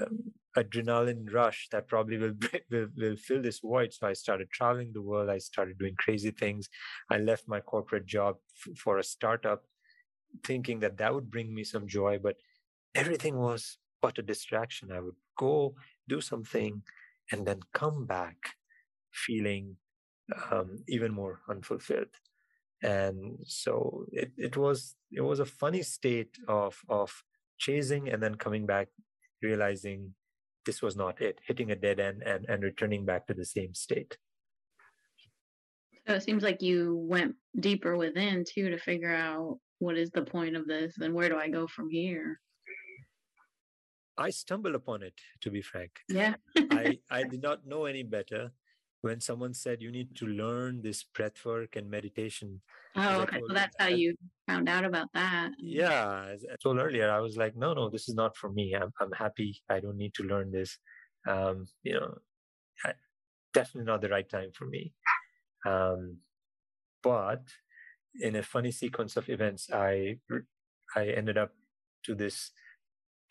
um, 0.00 0.32
adrenaline 0.56 1.32
rush 1.32 1.68
that 1.72 1.88
probably 1.88 2.18
will, 2.18 2.34
will 2.70 2.88
will 2.96 3.16
fill 3.16 3.42
this 3.42 3.60
void. 3.60 3.92
So 3.94 4.06
I 4.08 4.14
started 4.14 4.50
traveling 4.50 4.92
the 4.92 5.02
world. 5.02 5.30
I 5.30 5.38
started 5.38 5.78
doing 5.78 5.94
crazy 5.98 6.30
things. 6.30 6.68
I 7.10 7.18
left 7.18 7.48
my 7.48 7.60
corporate 7.60 8.06
job 8.06 8.36
f- 8.66 8.78
for 8.78 8.98
a 8.98 9.04
startup, 9.04 9.64
thinking 10.44 10.80
that 10.80 10.96
that 10.98 11.14
would 11.14 11.30
bring 11.30 11.54
me 11.54 11.64
some 11.64 11.86
joy. 11.86 12.18
But 12.22 12.36
everything 12.94 13.36
was 13.38 13.78
but 14.02 14.18
a 14.18 14.22
distraction. 14.22 14.92
I 14.92 15.00
would 15.00 15.16
go 15.38 15.74
do 16.08 16.20
something 16.20 16.82
and 17.32 17.46
then 17.46 17.60
come 17.74 18.06
back 18.06 18.36
feeling 19.12 19.76
um, 20.50 20.78
even 20.88 21.12
more 21.12 21.40
unfulfilled. 21.48 22.08
And 22.82 23.38
so 23.44 24.04
it, 24.12 24.30
it 24.36 24.56
was 24.56 24.94
it 25.10 25.20
was 25.20 25.40
a 25.40 25.46
funny 25.46 25.82
state 25.82 26.36
of 26.46 26.78
of 26.88 27.24
chasing 27.58 28.08
and 28.08 28.22
then 28.22 28.36
coming 28.36 28.66
back 28.66 28.88
realizing 29.42 30.14
this 30.64 30.82
was 30.82 30.96
not 30.96 31.20
it, 31.20 31.40
hitting 31.46 31.70
a 31.70 31.76
dead 31.76 31.98
end 31.98 32.22
and, 32.22 32.44
and 32.48 32.62
returning 32.62 33.04
back 33.04 33.26
to 33.26 33.34
the 33.34 33.44
same 33.44 33.74
state. 33.74 34.16
So 36.06 36.14
it 36.14 36.22
seems 36.22 36.42
like 36.42 36.62
you 36.62 36.96
went 37.08 37.34
deeper 37.58 37.96
within 37.96 38.44
too 38.48 38.70
to 38.70 38.78
figure 38.78 39.14
out 39.14 39.58
what 39.78 39.96
is 39.96 40.10
the 40.10 40.22
point 40.22 40.56
of 40.56 40.66
this 40.66 40.98
and 40.98 41.14
where 41.14 41.28
do 41.28 41.36
I 41.36 41.48
go 41.48 41.66
from 41.66 41.90
here? 41.90 42.40
I 44.16 44.30
stumbled 44.30 44.74
upon 44.74 45.02
it, 45.02 45.14
to 45.42 45.50
be 45.50 45.62
frank. 45.62 45.92
Yeah. 46.08 46.34
I, 46.56 46.98
I 47.10 47.22
did 47.32 47.40
not 47.40 47.66
know 47.66 47.84
any 47.84 48.02
better 48.02 48.50
when 49.02 49.20
someone 49.20 49.54
said 49.54 49.80
you 49.80 49.90
need 49.90 50.14
to 50.16 50.26
learn 50.26 50.82
this 50.82 51.04
breath 51.04 51.44
work 51.44 51.76
and 51.76 51.88
meditation. 51.88 52.60
Oh, 52.96 53.20
okay. 53.20 53.40
So 53.46 53.54
that's 53.54 53.76
how 53.78 53.88
you 53.88 54.14
found 54.48 54.68
out 54.68 54.84
about 54.84 55.08
that. 55.14 55.50
Yeah, 55.58 56.26
as 56.32 56.44
I 56.50 56.56
told 56.62 56.78
earlier, 56.78 57.10
I 57.10 57.20
was 57.20 57.36
like, 57.36 57.56
no, 57.56 57.74
no, 57.74 57.90
this 57.90 58.08
is 58.08 58.14
not 58.14 58.36
for 58.36 58.50
me. 58.50 58.74
I'm 58.74 58.90
I'm 59.00 59.12
happy. 59.12 59.60
I 59.70 59.80
don't 59.80 59.96
need 59.96 60.14
to 60.14 60.24
learn 60.24 60.50
this. 60.50 60.78
Um, 61.28 61.66
you 61.82 61.94
know, 61.94 62.14
I, 62.84 62.92
definitely 63.54 63.90
not 63.90 64.00
the 64.00 64.08
right 64.08 64.28
time 64.28 64.50
for 64.52 64.66
me. 64.66 64.92
Um, 65.66 66.18
but 67.02 67.42
in 68.20 68.36
a 68.36 68.42
funny 68.42 68.72
sequence 68.72 69.16
of 69.16 69.28
events, 69.28 69.68
I 69.72 70.18
I 70.96 71.06
ended 71.08 71.38
up 71.38 71.52
to 72.04 72.14
this 72.14 72.50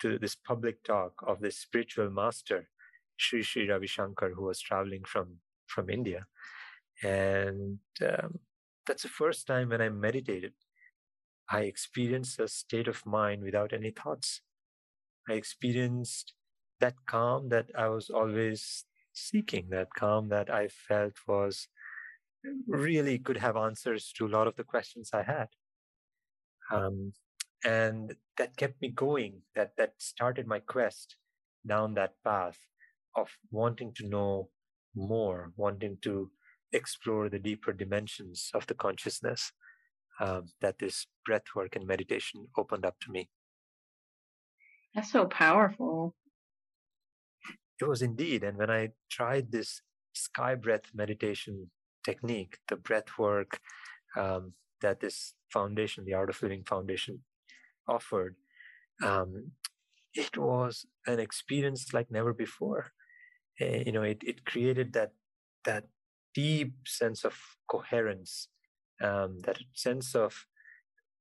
to 0.01 0.17
this 0.19 0.35
public 0.35 0.83
talk 0.83 1.13
of 1.25 1.41
this 1.41 1.57
spiritual 1.57 2.09
master, 2.09 2.69
Sri 3.17 3.41
Sri 3.41 3.69
Ravi 3.69 3.87
Shankar, 3.87 4.31
who 4.31 4.45
was 4.45 4.61
traveling 4.61 5.03
from 5.05 5.37
from 5.67 5.89
India. 5.89 6.25
And 7.03 7.79
um, 8.01 8.39
that's 8.85 9.03
the 9.03 9.09
first 9.09 9.47
time 9.47 9.69
when 9.69 9.81
I 9.81 9.89
meditated. 9.89 10.53
I 11.49 11.61
experienced 11.61 12.39
a 12.39 12.47
state 12.47 12.87
of 12.87 13.05
mind 13.05 13.43
without 13.43 13.73
any 13.73 13.91
thoughts. 13.91 14.41
I 15.29 15.33
experienced 15.33 16.33
that 16.79 16.95
calm 17.07 17.49
that 17.49 17.67
I 17.77 17.87
was 17.89 18.09
always 18.09 18.85
seeking, 19.13 19.69
that 19.69 19.89
calm 19.97 20.29
that 20.29 20.49
I 20.49 20.67
felt 20.67 21.13
was 21.27 21.67
really 22.67 23.17
could 23.17 23.37
have 23.37 23.57
answers 23.57 24.11
to 24.17 24.25
a 24.25 24.29
lot 24.29 24.47
of 24.47 24.55
the 24.55 24.63
questions 24.63 25.11
I 25.13 25.23
had. 25.23 25.47
Um, 26.71 27.13
and 27.65 28.15
that 28.37 28.55
kept 28.57 28.81
me 28.81 28.89
going, 28.89 29.41
that, 29.55 29.71
that 29.77 29.93
started 29.97 30.47
my 30.47 30.59
quest 30.59 31.15
down 31.65 31.95
that 31.95 32.13
path 32.23 32.57
of 33.15 33.29
wanting 33.51 33.93
to 33.95 34.07
know 34.07 34.49
more, 34.97 35.51
wanting 35.55 35.97
to 36.01 36.31
explore 36.73 37.29
the 37.29 37.39
deeper 37.39 37.71
dimensions 37.71 38.49
of 38.53 38.67
the 38.67 38.73
consciousness 38.73 39.51
um, 40.19 40.49
that 40.61 40.79
this 40.79 41.07
breath 41.25 41.43
work 41.55 41.75
and 41.75 41.85
meditation 41.85 42.47
opened 42.57 42.85
up 42.85 42.99
to 43.01 43.11
me. 43.11 43.29
That's 44.93 45.11
so 45.11 45.25
powerful. 45.25 46.15
It 47.79 47.87
was 47.87 48.01
indeed. 48.01 48.43
And 48.43 48.57
when 48.57 48.71
I 48.71 48.89
tried 49.11 49.51
this 49.51 49.81
sky 50.13 50.55
breath 50.55 50.85
meditation 50.93 51.69
technique, 52.03 52.57
the 52.67 52.75
breath 52.75 53.17
work 53.19 53.59
um, 54.15 54.53
that 54.81 54.99
this 54.99 55.33
foundation, 55.53 56.05
the 56.05 56.13
Art 56.13 56.29
of 56.29 56.41
Living 56.41 56.63
Foundation, 56.63 57.19
offered, 57.87 58.35
um, 59.03 59.51
it 60.13 60.37
was 60.37 60.85
an 61.05 61.19
experience 61.19 61.93
like 61.93 62.09
never 62.09 62.33
before. 62.33 62.91
Uh, 63.61 63.83
you 63.85 63.91
know, 63.91 64.03
it, 64.03 64.21
it 64.23 64.45
created 64.45 64.93
that 64.93 65.13
that 65.65 65.85
deep 66.33 66.73
sense 66.85 67.25
of 67.25 67.35
coherence, 67.69 68.49
um, 69.01 69.39
that 69.39 69.57
sense 69.73 70.15
of 70.15 70.45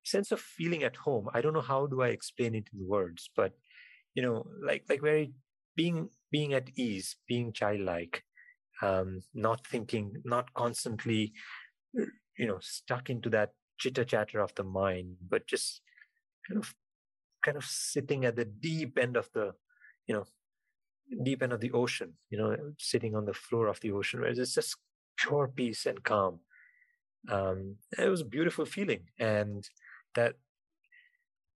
sense 0.05 0.31
of 0.31 0.41
feeling 0.41 0.83
at 0.85 0.97
home. 0.97 1.29
I 1.35 1.41
don't 1.41 1.55
know 1.55 1.61
how 1.61 1.87
do 1.87 2.03
I 2.03 2.09
explain 2.09 2.55
it 2.55 2.69
in 2.73 2.87
words, 2.87 3.31
but 3.35 3.53
you 4.15 4.23
know, 4.23 4.47
like 4.65 4.85
like 4.89 5.01
very 5.01 5.33
being 5.77 6.11
being 6.31 6.55
at 6.55 6.71
ease, 6.77 7.17
being 7.29 7.53
childlike, 7.53 8.25
um, 8.83 9.21
not 9.35 9.67
thinking, 9.67 10.13
not 10.25 10.53
constantly, 10.55 11.33
you 11.95 12.47
know, 12.47 12.59
stuck 12.61 13.11
into 13.11 13.31
that 13.31 13.53
chitter 13.79 14.05
chatter 14.05 14.41
of 14.41 14.55
the 14.55 14.65
mind, 14.65 15.17
but 15.29 15.47
just 15.47 15.83
kind 16.49 16.59
of 16.59 16.75
kind 17.45 17.57
of 17.57 17.65
sitting 17.65 18.25
at 18.25 18.37
the 18.37 18.45
deep 18.45 18.99
end 18.99 19.17
of 19.17 19.31
the, 19.33 19.53
you 20.07 20.15
know, 20.15 20.25
deep 21.23 21.43
end 21.43 21.53
of 21.53 21.61
the 21.61 21.73
ocean, 21.73 22.15
you 22.31 22.39
know, 22.39 22.57
sitting 22.79 23.15
on 23.15 23.25
the 23.25 23.35
floor 23.35 23.69
of 23.69 23.81
the 23.81 23.93
ocean, 23.93 24.21
where 24.21 24.31
it's 24.31 24.55
just 24.55 24.77
pure 25.17 25.49
peace 25.49 25.87
and 25.87 26.03
calm. 26.03 26.41
Um, 27.29 27.77
it 27.99 28.09
was 28.09 28.21
a 28.21 28.27
beautiful 28.27 28.65
feeling, 28.65 29.01
and 29.19 29.69
that 30.15 30.35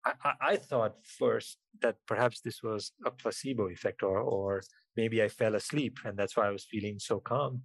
I, 0.04 0.33
I, 0.40 0.57
thought 0.57 0.97
first 1.04 1.59
that 1.83 1.97
perhaps 2.07 2.40
this 2.40 2.62
was 2.62 2.92
a 3.04 3.11
placebo 3.11 3.69
effect, 3.69 4.02
or 4.02 4.19
or 4.19 4.62
maybe 4.97 5.23
I 5.23 5.28
fell 5.28 5.54
asleep, 5.54 5.99
and 6.04 6.19
that's 6.19 6.37
why 6.37 6.47
I 6.47 6.50
was 6.50 6.64
feeling 6.64 6.99
so 6.99 7.21
calm. 7.21 7.62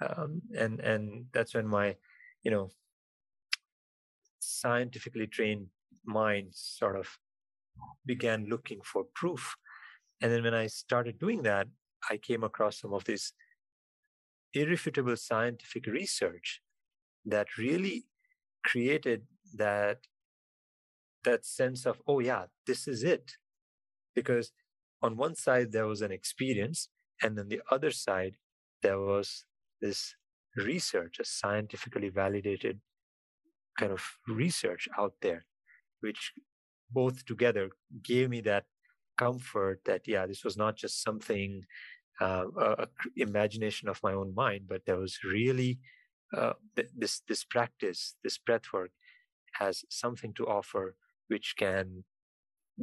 Um, 0.00 0.42
and 0.56 0.80
and 0.80 1.26
that's 1.32 1.54
when 1.54 1.66
my, 1.66 1.96
you 2.42 2.50
know, 2.50 2.70
scientifically 4.40 5.26
trained 5.26 5.66
mind 6.04 6.48
sort 6.52 6.96
of 6.96 7.08
began 8.06 8.46
looking 8.46 8.80
for 8.84 9.04
proof 9.14 9.56
And 10.24 10.32
then 10.32 10.42
when 10.42 10.54
I 10.54 10.68
started 10.68 11.18
doing 11.18 11.42
that, 11.42 11.66
I 12.10 12.16
came 12.16 12.44
across 12.44 12.80
some 12.80 12.94
of 12.94 13.04
this 13.04 13.34
irrefutable 14.54 15.16
scientific 15.18 15.84
research 15.86 16.62
that 17.26 17.58
really 17.58 18.06
created 18.64 19.26
that 19.54 19.98
that 21.24 21.44
sense 21.44 21.84
of 21.84 22.00
oh 22.08 22.20
yeah 22.20 22.44
this 22.66 22.88
is 22.88 23.04
it. 23.04 23.32
Because 24.14 24.52
on 25.02 25.18
one 25.18 25.34
side 25.34 25.72
there 25.72 25.86
was 25.86 26.00
an 26.00 26.10
experience 26.10 26.88
and 27.22 27.38
on 27.38 27.48
the 27.48 27.60
other 27.70 27.90
side 27.90 28.36
there 28.82 28.98
was 28.98 29.44
this 29.82 30.14
research 30.56 31.18
a 31.20 31.24
scientifically 31.26 32.08
validated 32.08 32.80
kind 33.78 33.92
of 33.92 34.02
research 34.26 34.88
out 34.98 35.12
there 35.20 35.44
which 36.00 36.32
both 36.90 37.26
together 37.26 37.68
gave 38.02 38.30
me 38.30 38.40
that 38.40 38.64
comfort 39.16 39.80
that 39.84 40.02
yeah 40.06 40.26
this 40.26 40.44
was 40.44 40.56
not 40.56 40.76
just 40.76 41.02
something 41.02 41.62
uh, 42.20 42.44
a, 42.58 42.70
a, 42.84 42.86
imagination 43.16 43.88
of 43.88 44.00
my 44.02 44.12
own 44.12 44.34
mind 44.34 44.64
but 44.68 44.82
there 44.86 44.98
was 44.98 45.18
really 45.24 45.78
uh, 46.36 46.52
this 46.96 47.22
this 47.28 47.44
practice 47.44 48.16
this 48.22 48.38
breath 48.38 48.72
work 48.72 48.90
has 49.54 49.84
something 49.88 50.32
to 50.34 50.46
offer 50.46 50.96
which 51.28 51.54
can 51.56 52.04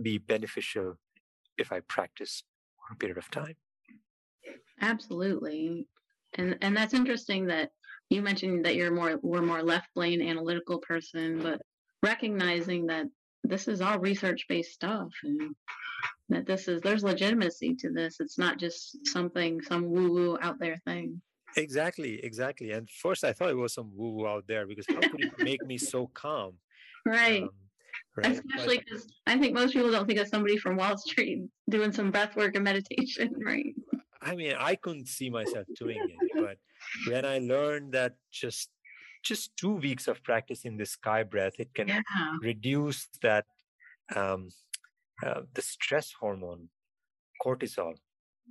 be 0.02 0.18
beneficial 0.18 0.98
if 1.58 1.72
i 1.72 1.80
practice 1.82 2.44
for 2.82 2.94
a 2.94 2.98
period 2.98 3.18
of 3.18 3.30
time. 3.32 3.56
Absolutely. 4.82 5.88
And 6.36 6.58
and 6.62 6.76
that's 6.76 6.94
interesting 6.94 7.48
that 7.48 7.70
you 8.10 8.22
mentioned 8.22 8.66
that 8.66 8.76
you're 8.76 8.92
more 8.92 9.20
we're 9.22 9.42
more 9.42 9.64
left 9.64 9.94
brain 9.96 10.22
analytical 10.22 10.80
person 10.80 11.42
but 11.42 11.62
recognizing 12.04 12.88
that 12.88 13.06
this 13.44 13.68
is 13.68 13.82
all 13.82 14.00
research 14.00 14.46
based 14.48 14.74
stuff 14.74 15.10
and 15.24 15.56
that 16.32 16.46
this 16.46 16.68
is 16.68 16.82
there's 16.82 17.04
legitimacy 17.04 17.76
to 17.76 17.90
this 17.92 18.20
it's 18.20 18.38
not 18.38 18.58
just 18.58 19.06
something 19.08 19.62
some 19.62 19.90
woo 19.90 20.12
woo 20.12 20.38
out 20.42 20.60
there 20.60 20.78
thing 20.86 21.22
exactly 21.58 22.24
exactly 22.24 22.72
and 22.72 22.90
first 22.90 23.24
i 23.24 23.34
thought 23.34 23.50
it 23.50 23.58
was 23.58 23.74
some 23.74 23.92
woo 23.96 24.12
woo 24.12 24.28
out 24.28 24.46
there 24.48 24.66
because 24.66 24.86
how 24.88 25.00
could 25.02 25.24
it 25.24 25.38
make 25.40 25.64
me 25.66 25.78
so 25.78 26.08
calm 26.14 26.54
right 27.06 27.44
um, 27.44 27.50
Right. 28.16 28.32
Especially 28.32 28.80
because 28.80 29.08
I 29.26 29.38
think 29.38 29.54
most 29.54 29.74
people 29.74 29.92
don't 29.92 30.06
think 30.06 30.20
of 30.20 30.28
somebody 30.28 30.58
from 30.58 30.76
Wall 30.76 30.98
Street 30.98 31.44
doing 31.70 31.92
some 31.92 32.12
breath 32.12 32.36
work 32.36 32.56
and 32.56 32.64
meditation, 32.64 33.34
right? 33.46 33.74
I 34.22 34.36
mean, 34.36 34.54
I 34.58 34.76
couldn't 34.76 35.08
see 35.08 35.30
myself 35.30 35.66
doing 35.78 35.98
it, 35.98 36.32
but 36.36 36.58
when 37.08 37.26
I 37.26 37.40
learned 37.40 37.94
that 37.94 38.16
just 38.32 38.70
just 39.24 39.56
two 39.56 39.76
weeks 39.76 40.08
of 40.08 40.24
practicing 40.24 40.78
the 40.78 40.86
sky 40.86 41.24
breath, 41.24 41.54
it 41.60 41.74
can 41.74 41.88
yeah. 41.88 42.02
reduce 42.42 43.08
that 43.22 43.46
um, 44.16 44.50
uh, 45.26 45.42
the 45.54 45.62
stress 45.62 46.14
hormone, 46.20 46.70
cortisol, 47.46 47.94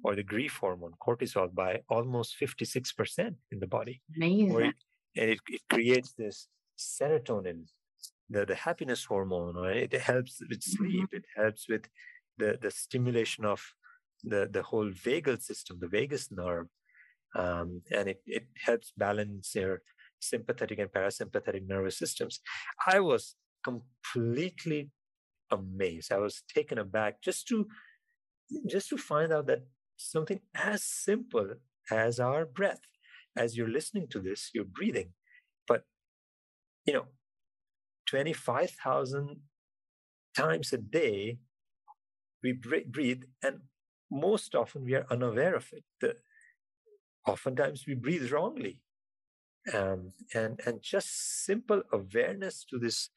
or 0.04 0.14
the 0.14 0.22
grief 0.22 0.58
hormone, 0.60 0.92
cortisol, 1.06 1.52
by 1.54 1.80
almost 1.88 2.36
56% 2.40 3.34
in 3.50 3.58
the 3.58 3.66
body. 3.66 4.00
Amazing. 4.16 4.60
It, 4.60 4.74
and 5.16 5.30
it, 5.30 5.40
it 5.48 5.60
creates 5.68 6.12
this 6.12 6.48
serotonin, 6.78 7.64
the, 8.28 8.46
the 8.46 8.54
happiness 8.54 9.04
hormone, 9.04 9.56
right? 9.56 9.92
It 9.92 10.00
helps 10.00 10.40
with 10.40 10.60
mm-hmm. 10.60 10.76
sleep, 10.76 11.04
mm-hmm. 11.06 11.16
it 11.16 11.24
helps 11.36 11.68
with 11.68 11.88
the, 12.38 12.58
the 12.60 12.70
stimulation 12.70 13.44
of 13.44 13.62
the, 14.22 14.48
the 14.50 14.62
whole 14.62 14.90
vagal 14.90 15.42
system, 15.42 15.78
the 15.80 15.88
vagus 15.88 16.30
nerve. 16.30 16.66
Um, 17.34 17.82
and 17.92 18.08
it, 18.08 18.22
it 18.26 18.46
helps 18.64 18.92
balance 18.96 19.54
your 19.54 19.82
sympathetic 20.20 20.78
and 20.78 20.90
parasympathetic 20.90 21.66
nervous 21.66 21.98
systems. 21.98 22.40
I 22.86 23.00
was 23.00 23.34
completely 23.64 24.90
amazed. 25.50 26.12
I 26.12 26.18
was 26.18 26.42
taken 26.52 26.78
aback 26.78 27.22
just 27.22 27.48
to 27.48 27.66
just 28.66 28.88
to 28.88 28.96
find 28.96 29.32
out 29.32 29.46
that 29.46 29.64
something 29.96 30.40
as 30.54 30.82
simple 30.82 31.54
as 31.90 32.18
our 32.20 32.44
breath, 32.44 32.80
as 33.36 33.56
you're 33.56 33.68
listening 33.68 34.08
to 34.08 34.18
this, 34.20 34.50
you're 34.54 34.64
breathing, 34.64 35.12
but 35.66 35.84
you 36.86 36.92
know, 36.94 37.06
twenty 38.06 38.32
five 38.32 38.70
thousand 38.70 39.40
times 40.36 40.72
a 40.72 40.78
day 40.78 41.38
we 42.42 42.52
breathe, 42.52 43.24
and 43.42 43.60
most 44.10 44.54
often 44.54 44.84
we 44.84 44.94
are 44.94 45.06
unaware 45.10 45.54
of 45.54 45.68
it. 45.72 45.84
The, 46.00 46.16
oftentimes 47.26 47.84
we 47.86 47.94
breathe 47.94 48.32
wrongly 48.32 48.80
um, 49.74 50.12
and 50.34 50.60
and 50.66 50.82
just 50.82 51.44
simple 51.44 51.82
awareness 51.92 52.64
to 52.64 52.78
this 52.78 53.10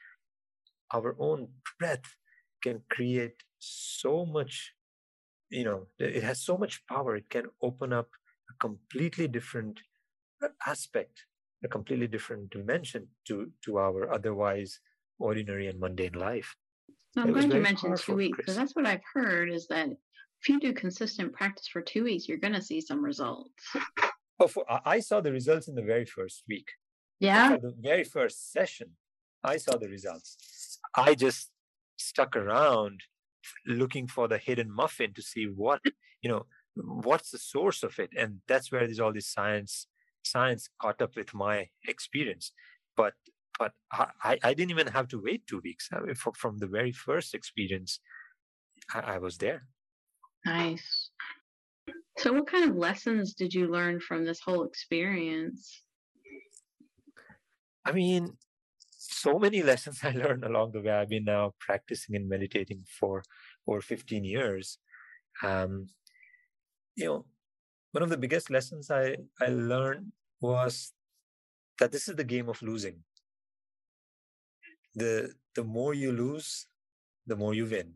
our 0.93 1.15
own 1.19 1.47
breath 1.79 2.15
can 2.63 2.81
create 2.89 3.35
so 3.59 4.25
much 4.25 4.73
you 5.49 5.63
know 5.63 5.87
it 5.99 6.23
has 6.23 6.41
so 6.41 6.57
much 6.57 6.81
power 6.87 7.15
it 7.15 7.29
can 7.29 7.45
open 7.61 7.93
up 7.93 8.09
a 8.49 8.53
completely 8.59 9.27
different 9.27 9.79
uh, 10.43 10.47
aspect 10.65 11.25
a 11.63 11.67
completely 11.67 12.07
different 12.07 12.49
dimension 12.49 13.07
to 13.27 13.51
to 13.63 13.77
our 13.77 14.11
otherwise 14.11 14.79
ordinary 15.19 15.67
and 15.67 15.79
mundane 15.79 16.13
life 16.13 16.55
so 17.13 17.21
i'm 17.21 17.31
glad 17.31 17.53
you 17.53 17.61
mentioned 17.61 17.97
two 17.97 18.15
weeks 18.15 18.37
because 18.37 18.55
that's 18.55 18.75
what 18.75 18.85
i've 18.85 19.07
heard 19.13 19.49
is 19.49 19.67
that 19.67 19.89
if 20.41 20.49
you 20.49 20.59
do 20.59 20.73
consistent 20.73 21.31
practice 21.31 21.67
for 21.67 21.81
two 21.81 22.03
weeks 22.03 22.27
you're 22.27 22.45
going 22.45 22.53
to 22.53 22.61
see 22.61 22.81
some 22.81 23.03
results 23.03 23.63
Oh, 24.39 24.47
for, 24.47 24.65
I 24.67 24.99
saw 24.99 25.21
the 25.21 25.31
results 25.31 25.67
in 25.67 25.75
the 25.75 25.81
very 25.81 26.05
first 26.05 26.43
week. 26.49 26.67
Yeah. 27.19 27.57
The 27.57 27.73
very 27.79 28.03
first 28.03 28.51
session, 28.51 28.89
I 29.43 29.57
saw 29.57 29.77
the 29.77 29.87
results. 29.87 30.79
I 30.95 31.15
just 31.15 31.49
stuck 31.97 32.35
around 32.35 33.01
looking 33.65 34.07
for 34.07 34.27
the 34.27 34.37
hidden 34.37 34.71
muffin 34.71 35.13
to 35.13 35.21
see 35.21 35.45
what, 35.45 35.81
you 36.21 36.29
know, 36.29 36.45
what's 36.75 37.31
the 37.31 37.37
source 37.37 37.83
of 37.83 37.99
it. 37.99 38.09
And 38.17 38.39
that's 38.47 38.71
where 38.71 38.85
there's 38.85 38.99
all 38.99 39.13
this 39.13 39.27
science, 39.27 39.87
science 40.23 40.69
caught 40.81 41.01
up 41.01 41.15
with 41.15 41.33
my 41.33 41.69
experience. 41.87 42.51
But 42.95 43.13
but 43.59 43.73
I, 43.91 44.39
I 44.43 44.53
didn't 44.53 44.71
even 44.71 44.87
have 44.87 45.07
to 45.09 45.21
wait 45.21 45.45
two 45.45 45.61
weeks. 45.63 45.89
I 45.93 45.99
mean, 45.99 46.15
for, 46.15 46.33
from 46.35 46.57
the 46.57 46.67
very 46.67 46.91
first 46.91 47.35
experience, 47.35 47.99
I, 48.93 48.99
I 48.99 49.17
was 49.19 49.37
there. 49.37 49.67
Nice. 50.45 51.11
So, 52.17 52.33
what 52.33 52.47
kind 52.47 52.69
of 52.69 52.75
lessons 52.75 53.33
did 53.33 53.53
you 53.53 53.67
learn 53.67 53.99
from 53.99 54.25
this 54.25 54.39
whole 54.39 54.63
experience? 54.63 55.83
I 57.85 57.91
mean, 57.91 58.29
so 59.23 59.39
many 59.39 59.61
lessons 59.71 59.99
I 60.03 60.11
learned 60.11 60.43
along 60.43 60.71
the 60.71 60.81
way. 60.81 60.91
I've 60.91 61.09
been 61.09 61.25
now 61.25 61.53
practicing 61.59 62.15
and 62.15 62.27
meditating 62.27 62.81
for 62.99 63.23
over 63.67 63.81
15 63.81 64.23
years. 64.23 64.77
Um, 65.41 65.87
you 66.95 67.05
know, 67.05 67.25
one 67.91 68.03
of 68.03 68.09
the 68.09 68.17
biggest 68.17 68.49
lessons 68.49 68.91
I, 68.91 69.17
I 69.41 69.47
learned 69.47 70.11
was 70.41 70.93
that 71.79 71.91
this 71.91 72.07
is 72.07 72.15
the 72.15 72.23
game 72.23 72.49
of 72.49 72.61
losing. 72.61 72.97
The 74.95 75.33
the 75.55 75.63
more 75.63 75.93
you 75.93 76.11
lose, 76.11 76.67
the 77.25 77.35
more 77.35 77.53
you 77.53 77.65
win 77.65 77.93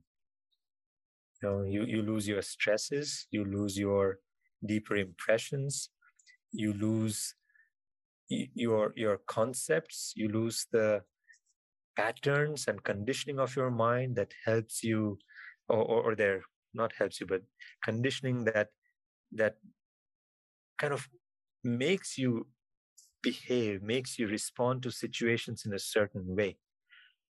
you 1.42 1.50
know 1.50 1.64
you, 1.64 1.84
you 1.86 2.02
lose 2.02 2.28
your 2.28 2.42
stresses 2.42 3.28
you 3.32 3.44
lose 3.46 3.78
your 3.78 4.20
deeper 4.66 4.96
impressions 4.96 5.90
you 6.52 6.74
lose 6.74 7.36
your 8.30 8.94
your 8.96 9.18
concepts 9.28 10.14
you 10.16 10.28
lose 10.30 10.68
the 10.72 11.02
patterns 11.98 12.68
and 12.68 12.84
conditioning 12.84 13.40
of 13.40 13.56
your 13.56 13.72
mind 13.72 14.16
that 14.16 14.34
helps 14.46 14.84
you 14.84 15.18
or, 15.68 15.84
or, 15.84 16.02
or 16.04 16.16
there 16.16 16.42
not 16.74 16.92
helps 16.98 17.20
you 17.20 17.26
but 17.28 17.42
conditioning 17.84 18.44
that 18.46 18.70
that 19.32 19.56
kind 20.78 20.94
of 20.94 21.10
makes 21.64 22.18
you 22.18 22.48
behave 23.24 23.82
makes 23.82 24.20
you 24.20 24.28
respond 24.28 24.84
to 24.84 24.92
situations 24.92 25.66
in 25.66 25.74
a 25.74 25.80
certain 25.80 26.36
way 26.36 26.56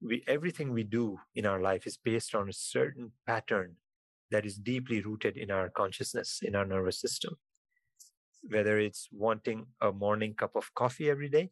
we 0.01 0.23
everything 0.27 0.71
we 0.71 0.84
do 0.84 1.17
in 1.36 1.45
our 1.45 1.62
life 1.62 1.88
is 1.88 1.97
based 1.97 2.36
on 2.36 2.49
a 2.49 2.53
certain 2.53 3.12
pattern 3.25 3.75
that 4.32 4.45
is 4.45 4.58
deeply 4.58 5.01
rooted 5.01 5.38
in 5.38 5.51
our 5.51 5.69
consciousness, 5.69 6.39
in 6.43 6.56
our 6.56 6.65
nervous 6.65 6.99
system. 6.99 7.38
Whether 8.43 8.80
it's 8.80 9.08
wanting 9.12 9.67
a 9.82 9.91
morning 9.91 10.34
cup 10.34 10.56
of 10.56 10.73
coffee 10.75 11.10
every 11.10 11.30
day 11.30 11.51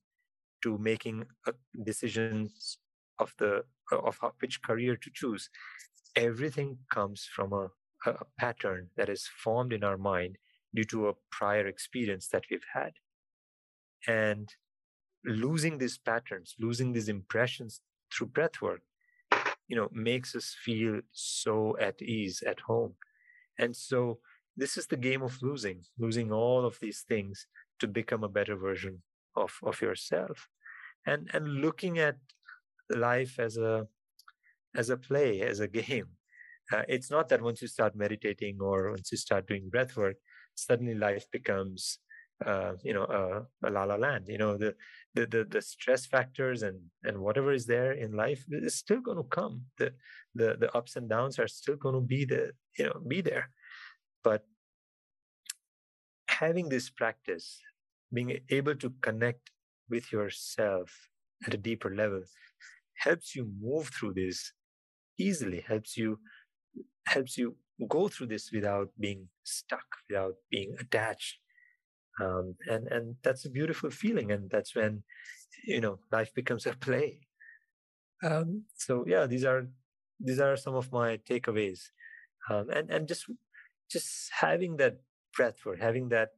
to 0.63 0.77
making 0.77 1.25
uh, 1.47 1.53
decisions 1.83 2.77
of 3.19 3.33
the 3.37 3.63
uh, 3.91 3.99
of 3.99 4.17
how, 4.21 4.33
which 4.39 4.61
career 4.61 4.95
to 4.95 5.09
choose, 5.13 5.49
everything 6.15 6.77
comes 6.91 7.27
from 7.35 7.53
a, 7.53 7.69
a 8.09 8.25
pattern 8.39 8.89
that 8.97 9.09
is 9.09 9.29
formed 9.43 9.73
in 9.73 9.83
our 9.83 9.97
mind 9.97 10.37
due 10.73 10.85
to 10.85 11.07
a 11.07 11.13
prior 11.31 11.67
experience 11.67 12.27
that 12.29 12.45
we've 12.49 12.69
had. 12.73 12.93
And 14.07 14.49
losing 15.23 15.77
these 15.77 15.97
patterns, 15.97 16.55
losing 16.59 16.93
these 16.93 17.09
impressions 17.09 17.81
through 18.11 18.27
breath 18.27 18.61
work 18.61 18.81
you 19.67 19.75
know 19.75 19.89
makes 19.91 20.35
us 20.35 20.55
feel 20.63 21.01
so 21.11 21.75
at 21.79 22.01
ease 22.01 22.43
at 22.45 22.59
home 22.61 22.93
and 23.57 23.75
so 23.75 24.19
this 24.57 24.77
is 24.77 24.87
the 24.87 24.97
game 24.97 25.21
of 25.21 25.41
losing 25.41 25.81
losing 25.97 26.31
all 26.31 26.65
of 26.65 26.79
these 26.79 27.03
things 27.07 27.47
to 27.79 27.87
become 27.87 28.23
a 28.23 28.29
better 28.29 28.55
version 28.55 29.01
of 29.35 29.57
of 29.63 29.81
yourself 29.81 30.49
and 31.05 31.29
and 31.33 31.47
looking 31.47 31.97
at 31.99 32.17
life 32.89 33.39
as 33.39 33.57
a 33.57 33.87
as 34.75 34.89
a 34.89 34.97
play 34.97 35.41
as 35.41 35.59
a 35.59 35.67
game 35.79 36.07
uh, 36.73 36.83
it's 36.87 37.11
not 37.11 37.29
that 37.29 37.41
once 37.41 37.61
you 37.61 37.67
start 37.67 37.95
meditating 37.95 38.57
or 38.59 38.91
once 38.91 39.11
you 39.11 39.17
start 39.17 39.47
doing 39.47 39.69
breath 39.69 39.95
work, 39.95 40.15
suddenly 40.55 40.95
life 40.95 41.25
becomes 41.31 41.99
uh, 42.45 42.73
you 42.83 42.93
know 42.93 43.05
a, 43.05 43.67
a 43.67 43.69
la 43.69 43.83
la 43.83 43.95
land. 43.95 44.25
You 44.27 44.37
know 44.37 44.57
the, 44.57 44.75
the 45.13 45.25
the 45.27 45.45
the 45.45 45.61
stress 45.61 46.05
factors 46.05 46.63
and 46.63 46.79
and 47.03 47.19
whatever 47.19 47.51
is 47.51 47.65
there 47.65 47.91
in 47.91 48.13
life 48.13 48.43
is 48.49 48.75
still 48.75 48.99
going 48.99 49.17
to 49.17 49.23
come. 49.23 49.63
The 49.77 49.93
the 50.33 50.57
the 50.59 50.75
ups 50.75 50.95
and 50.95 51.07
downs 51.07 51.37
are 51.39 51.47
still 51.47 51.75
going 51.75 51.95
to 51.95 52.01
be 52.01 52.25
the 52.25 52.53
you 52.77 52.85
know 52.85 52.99
be 53.07 53.21
there, 53.21 53.51
but 54.23 54.43
having 56.27 56.69
this 56.69 56.89
practice, 56.89 57.61
being 58.11 58.39
able 58.49 58.75
to 58.75 58.91
connect 59.01 59.51
with 59.89 60.11
yourself 60.11 61.09
at 61.45 61.53
a 61.53 61.57
deeper 61.57 61.93
level, 61.93 62.23
helps 62.97 63.35
you 63.35 63.49
move 63.61 63.89
through 63.89 64.13
this 64.13 64.53
easily. 65.19 65.61
Helps 65.61 65.97
you 65.97 66.19
helps 67.07 67.37
you 67.37 67.55
go 67.89 68.07
through 68.07 68.27
this 68.27 68.51
without 68.51 68.89
being 68.99 69.27
stuck, 69.43 69.85
without 70.09 70.35
being 70.49 70.75
attached. 70.79 71.39
Um, 72.21 72.55
and 72.69 72.87
and 72.87 73.15
that's 73.23 73.45
a 73.45 73.49
beautiful 73.49 73.89
feeling, 73.89 74.31
and 74.31 74.49
that's 74.49 74.75
when 74.75 75.03
you 75.65 75.81
know 75.81 75.99
life 76.11 76.33
becomes 76.33 76.65
a 76.65 76.73
play. 76.73 77.27
Um, 78.23 78.63
so 78.75 79.03
yeah, 79.07 79.27
these 79.27 79.43
are 79.45 79.67
these 80.19 80.39
are 80.39 80.55
some 80.55 80.75
of 80.75 80.91
my 80.91 81.17
takeaways, 81.29 81.89
um, 82.49 82.69
and 82.69 82.89
and 82.89 83.07
just 83.07 83.25
just 83.91 84.31
having 84.39 84.77
that 84.77 85.01
breath 85.35 85.57
for 85.59 85.75
having 85.75 86.09
that 86.09 86.29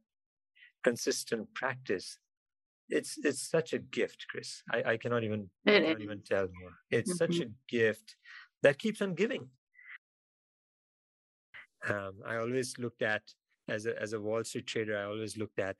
consistent 0.82 1.54
practice. 1.54 2.18
It's 2.88 3.18
it's 3.22 3.48
such 3.48 3.72
a 3.72 3.78
gift, 3.78 4.26
Chris. 4.30 4.62
I, 4.72 4.92
I 4.92 4.96
cannot 4.96 5.24
even 5.24 5.50
I 5.66 5.72
cannot 5.72 6.00
even 6.00 6.22
tell 6.22 6.44
you. 6.44 6.70
It's 6.90 7.10
mm-hmm. 7.12 7.32
such 7.32 7.40
a 7.40 7.50
gift 7.68 8.16
that 8.62 8.78
keeps 8.78 9.02
on 9.02 9.14
giving 9.14 9.48
um, 11.86 12.14
I 12.26 12.36
always 12.36 12.74
looked 12.78 13.02
at 13.02 13.22
as 13.68 13.86
a 13.86 14.00
as 14.00 14.12
a 14.12 14.20
Wall 14.20 14.42
Street 14.44 14.66
trader. 14.66 14.98
I 14.98 15.04
always 15.04 15.36
looked 15.36 15.58
at 15.58 15.76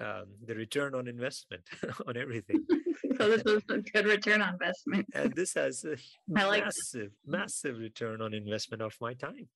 um, 0.00 0.26
the 0.44 0.54
return 0.54 0.94
on 0.94 1.08
investment 1.08 1.62
on 2.06 2.16
everything. 2.16 2.64
so 3.18 3.28
this 3.28 3.44
was 3.44 3.62
a 3.68 3.78
good 3.78 4.06
return 4.06 4.40
on 4.42 4.54
investment. 4.54 5.06
and 5.14 5.34
this 5.34 5.54
has 5.54 5.84
a 5.84 5.96
like 6.28 6.64
massive, 6.64 7.12
massive 7.26 7.78
return 7.78 8.20
on 8.20 8.34
investment 8.34 8.82
of 8.82 8.94
my 9.00 9.14
time. 9.14 9.48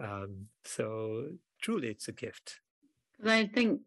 Um, 0.00 0.46
so 0.64 1.28
truly, 1.60 1.88
it's 1.88 2.08
a 2.08 2.12
gift. 2.12 2.60
I 3.24 3.46
think 3.46 3.80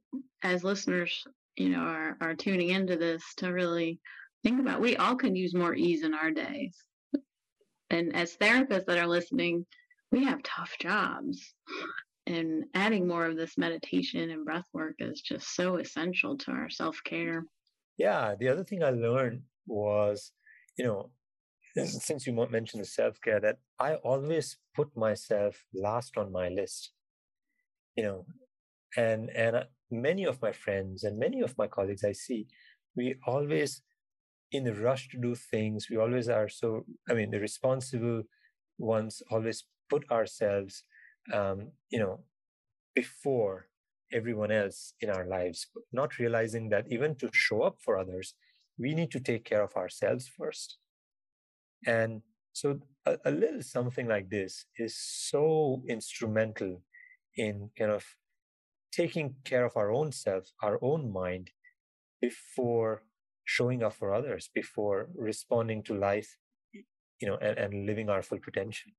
as 0.43 0.63
listeners, 0.63 1.25
you 1.57 1.69
know, 1.69 1.79
are 1.79 2.17
are 2.21 2.35
tuning 2.35 2.69
into 2.69 2.95
this 2.95 3.23
to 3.37 3.49
really 3.49 3.99
think 4.43 4.59
about, 4.59 4.81
we 4.81 4.95
all 4.97 5.15
can 5.15 5.35
use 5.35 5.53
more 5.53 5.75
ease 5.75 6.03
in 6.03 6.13
our 6.13 6.31
days. 6.31 6.75
And 7.89 8.15
as 8.15 8.37
therapists 8.37 8.85
that 8.85 8.97
are 8.97 9.07
listening, 9.07 9.65
we 10.11 10.23
have 10.23 10.41
tough 10.43 10.73
jobs. 10.79 11.53
And 12.27 12.65
adding 12.73 13.07
more 13.07 13.25
of 13.25 13.35
this 13.35 13.57
meditation 13.57 14.29
and 14.29 14.45
breath 14.45 14.67
work 14.73 14.95
is 14.99 15.21
just 15.21 15.55
so 15.55 15.75
essential 15.77 16.37
to 16.37 16.51
our 16.51 16.69
self 16.69 16.99
care. 17.03 17.43
Yeah. 17.97 18.35
The 18.39 18.47
other 18.47 18.63
thing 18.63 18.83
I 18.83 18.91
learned 18.91 19.41
was, 19.67 20.31
you 20.77 20.85
know, 20.85 21.09
since 21.75 22.27
you 22.27 22.33
mentioned 22.33 22.81
the 22.81 22.87
self 22.87 23.19
care, 23.21 23.39
that 23.39 23.57
I 23.79 23.95
always 23.95 24.57
put 24.75 24.95
myself 24.95 25.65
last 25.73 26.17
on 26.17 26.31
my 26.31 26.49
list. 26.49 26.91
You 27.95 28.03
know, 28.03 28.25
and 28.95 29.29
and 29.31 29.65
many 29.91 30.25
of 30.25 30.41
my 30.41 30.51
friends 30.51 31.03
and 31.03 31.17
many 31.17 31.41
of 31.41 31.57
my 31.57 31.67
colleagues 31.67 32.03
I 32.03 32.13
see, 32.13 32.47
we 32.95 33.15
always 33.25 33.81
in 34.51 34.63
the 34.65 34.73
rush 34.73 35.09
to 35.09 35.17
do 35.17 35.35
things. 35.35 35.87
We 35.89 35.97
always 35.97 36.27
are 36.29 36.49
so. 36.49 36.85
I 37.09 37.13
mean, 37.13 37.31
the 37.31 37.39
responsible 37.39 38.23
ones 38.77 39.21
always 39.31 39.63
put 39.89 40.09
ourselves, 40.11 40.83
um, 41.33 41.71
you 41.89 41.99
know, 41.99 42.21
before 42.95 43.67
everyone 44.13 44.51
else 44.51 44.93
in 44.99 45.09
our 45.09 45.25
lives, 45.25 45.67
not 45.91 46.19
realizing 46.19 46.69
that 46.69 46.85
even 46.89 47.15
to 47.15 47.29
show 47.31 47.61
up 47.61 47.77
for 47.79 47.97
others, 47.97 48.33
we 48.77 48.93
need 48.93 49.11
to 49.11 49.19
take 49.19 49.45
care 49.45 49.63
of 49.63 49.75
ourselves 49.75 50.27
first. 50.27 50.77
And 51.85 52.21
so 52.53 52.79
a, 53.05 53.17
a 53.25 53.31
little 53.31 53.61
something 53.61 54.07
like 54.07 54.29
this 54.29 54.65
is 54.77 54.97
so 54.97 55.81
instrumental 55.87 56.81
in 57.37 57.69
kind 57.77 57.91
of 57.91 58.05
taking 58.91 59.35
care 59.43 59.65
of 59.65 59.75
our 59.75 59.91
own 59.91 60.11
self, 60.11 60.51
our 60.61 60.77
own 60.81 61.11
mind, 61.11 61.51
before 62.21 63.03
showing 63.45 63.83
up 63.83 63.93
for 63.93 64.13
others, 64.13 64.49
before 64.53 65.09
responding 65.15 65.83
to 65.83 65.93
life, 65.93 66.37
you 66.73 67.27
know, 67.27 67.37
and, 67.37 67.57
and 67.57 67.85
living 67.85 68.09
our 68.09 68.21
full 68.21 68.39
potential. 68.39 68.91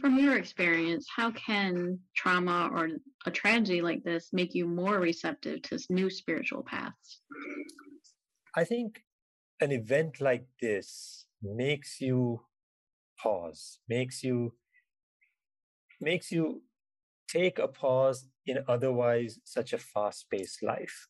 From 0.00 0.18
your 0.18 0.36
experience, 0.36 1.06
how 1.14 1.30
can 1.32 1.98
trauma 2.16 2.70
or 2.72 2.88
a 3.26 3.30
tragedy 3.30 3.82
like 3.82 4.02
this 4.02 4.30
make 4.32 4.54
you 4.54 4.66
more 4.66 4.98
receptive 4.98 5.62
to 5.62 5.78
new 5.90 6.08
spiritual 6.08 6.62
paths? 6.62 7.20
I 8.56 8.64
think 8.64 9.02
an 9.60 9.72
event 9.72 10.20
like 10.20 10.46
this 10.60 11.26
makes 11.42 12.00
you 12.00 12.42
pause, 13.18 13.78
makes 13.88 14.22
you 14.22 14.54
makes 16.00 16.30
you 16.30 16.62
take 17.28 17.58
a 17.58 17.68
pause 17.68 18.26
in 18.46 18.58
otherwise 18.68 19.38
such 19.44 19.72
a 19.72 19.78
fast-paced 19.78 20.62
life. 20.62 21.06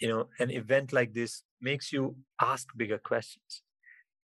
You 0.00 0.08
know, 0.08 0.28
an 0.38 0.50
event 0.50 0.92
like 0.92 1.14
this 1.14 1.44
makes 1.60 1.92
you 1.92 2.16
ask 2.40 2.68
bigger 2.76 2.98
questions. 2.98 3.62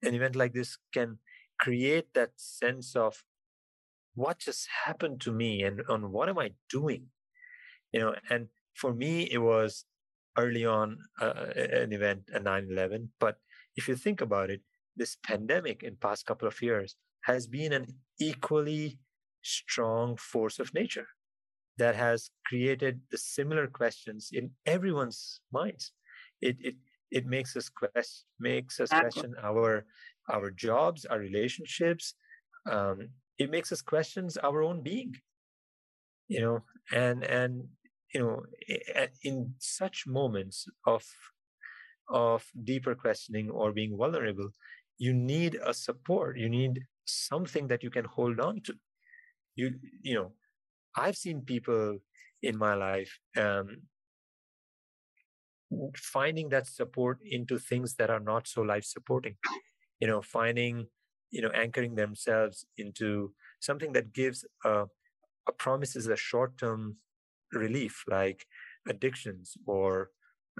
An 0.02 0.14
event 0.14 0.36
like 0.36 0.52
this 0.52 0.78
can 0.92 1.18
create 1.60 2.14
that 2.14 2.32
sense 2.36 2.94
of 2.94 3.24
what 4.14 4.38
just 4.38 4.68
happened 4.84 5.20
to 5.22 5.32
me 5.32 5.62
and 5.62 5.82
on 5.88 6.12
what 6.12 6.28
am 6.28 6.38
I 6.38 6.52
doing? 6.70 7.06
You 7.92 8.00
know, 8.00 8.14
and 8.30 8.48
for 8.74 8.94
me, 8.94 9.28
it 9.30 9.38
was 9.38 9.84
early 10.36 10.64
on 10.64 10.98
uh, 11.20 11.32
an 11.56 11.92
event, 11.92 12.22
a 12.32 12.38
9 12.38 12.68
11. 12.70 13.10
But 13.18 13.38
if 13.76 13.88
you 13.88 13.96
think 13.96 14.20
about 14.20 14.50
it, 14.50 14.62
this 14.96 15.16
pandemic 15.24 15.82
in 15.82 15.96
past 15.96 16.26
couple 16.26 16.46
of 16.46 16.60
years 16.62 16.96
has 17.22 17.46
been 17.46 17.72
an 17.72 17.86
equally 18.20 18.98
strong 19.42 20.16
force 20.16 20.58
of 20.58 20.74
nature 20.74 21.08
that 21.78 21.94
has 21.94 22.30
created 22.46 23.00
the 23.10 23.18
similar 23.18 23.66
questions 23.66 24.30
in 24.32 24.50
everyone's 24.66 25.40
minds. 25.52 25.92
It, 26.40 26.56
it, 26.60 26.74
it 27.10 27.26
makes 27.26 27.56
us 27.56 27.68
quest, 27.68 28.24
makes 28.38 28.80
us 28.80 28.90
question 28.90 29.34
our 29.42 29.86
our 30.30 30.50
jobs, 30.50 31.06
our 31.06 31.18
relationships. 31.18 32.14
Um, 32.70 33.08
it 33.38 33.50
makes 33.50 33.72
us 33.72 33.80
questions 33.80 34.36
our 34.36 34.62
own 34.62 34.82
being, 34.82 35.14
you 36.28 36.40
know, 36.40 36.62
and 36.92 37.24
and 37.24 37.68
you 38.12 38.20
know, 38.20 38.42
in 39.22 39.54
such 39.58 40.06
moments 40.06 40.66
of 40.86 41.04
of 42.10 42.44
deeper 42.64 42.94
questioning 42.94 43.50
or 43.50 43.72
being 43.72 43.96
vulnerable, 43.96 44.50
you 44.98 45.12
need 45.12 45.58
a 45.64 45.74
support. 45.74 46.38
You 46.38 46.48
need 46.48 46.82
something 47.04 47.68
that 47.68 47.82
you 47.82 47.90
can 47.90 48.04
hold 48.04 48.40
on 48.40 48.60
to. 48.62 48.74
You 49.56 49.74
you 50.02 50.14
know, 50.14 50.32
I've 50.96 51.16
seen 51.16 51.42
people 51.42 51.98
in 52.42 52.58
my 52.58 52.74
life 52.74 53.18
um, 53.36 53.82
finding 55.96 56.48
that 56.50 56.66
support 56.66 57.18
into 57.24 57.58
things 57.58 57.94
that 57.96 58.10
are 58.10 58.20
not 58.20 58.46
so 58.48 58.62
life 58.62 58.84
supporting. 58.84 59.36
You 60.00 60.08
know 60.08 60.22
finding 60.22 60.86
you 61.30 61.42
know 61.42 61.50
anchoring 61.50 61.96
themselves 61.96 62.66
into 62.78 63.32
something 63.60 63.92
that 63.94 64.12
gives 64.12 64.44
a, 64.64 64.86
a 65.48 65.52
promises 65.58 66.08
a 66.08 66.16
short 66.16 66.58
term 66.58 66.96
relief 67.52 68.04
like 68.08 68.46
addictions 68.88 69.56
or 69.66 70.10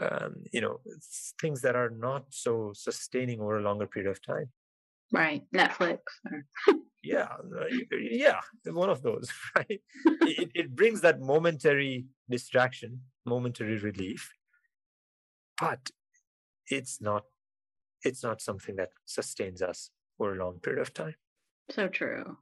um, 0.01 0.37
you 0.53 0.61
know 0.61 0.81
things 1.41 1.62
that 1.62 1.77
are 1.77 1.91
not 1.91 2.27
so 2.31 2.73
sustaining 2.75 3.41
over 3.41 3.59
a 3.59 3.62
longer 3.62 3.87
period 3.87 4.11
of 4.11 4.23
time 4.23 4.51
right 5.12 5.42
netflix 5.55 5.99
yeah 7.03 7.29
uh, 7.59 7.64
yeah 7.92 8.40
one 8.66 8.90
of 8.90 9.03
those 9.03 9.31
right 9.57 9.81
it, 10.23 10.51
it 10.55 10.75
brings 10.75 11.01
that 11.01 11.21
momentary 11.21 12.07
distraction 12.29 13.01
momentary 13.25 13.79
relief 13.79 14.33
but 15.61 15.90
it's 16.71 17.01
not 17.01 17.25
it's 18.03 18.23
not 18.23 18.40
something 18.40 18.77
that 18.77 18.90
sustains 19.07 19.62
us 19.62 19.90
for 20.16 20.33
a 20.33 20.37
long 20.37 20.59
period 20.61 20.81
of 20.81 20.94
time. 20.94 21.14
So 21.71 21.88
true. 21.88 22.37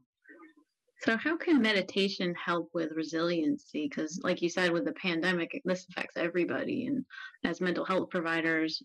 So, 1.06 1.16
how 1.16 1.36
can 1.36 1.62
meditation 1.62 2.34
help 2.34 2.70
with 2.74 2.90
resiliency? 2.96 3.88
Because, 3.88 4.18
like 4.24 4.42
you 4.42 4.48
said, 4.48 4.72
with 4.72 4.84
the 4.84 4.92
pandemic, 4.94 5.62
this 5.64 5.86
affects 5.88 6.16
everybody. 6.16 6.86
And 6.86 7.04
as 7.44 7.60
mental 7.60 7.84
health 7.84 8.10
providers, 8.10 8.82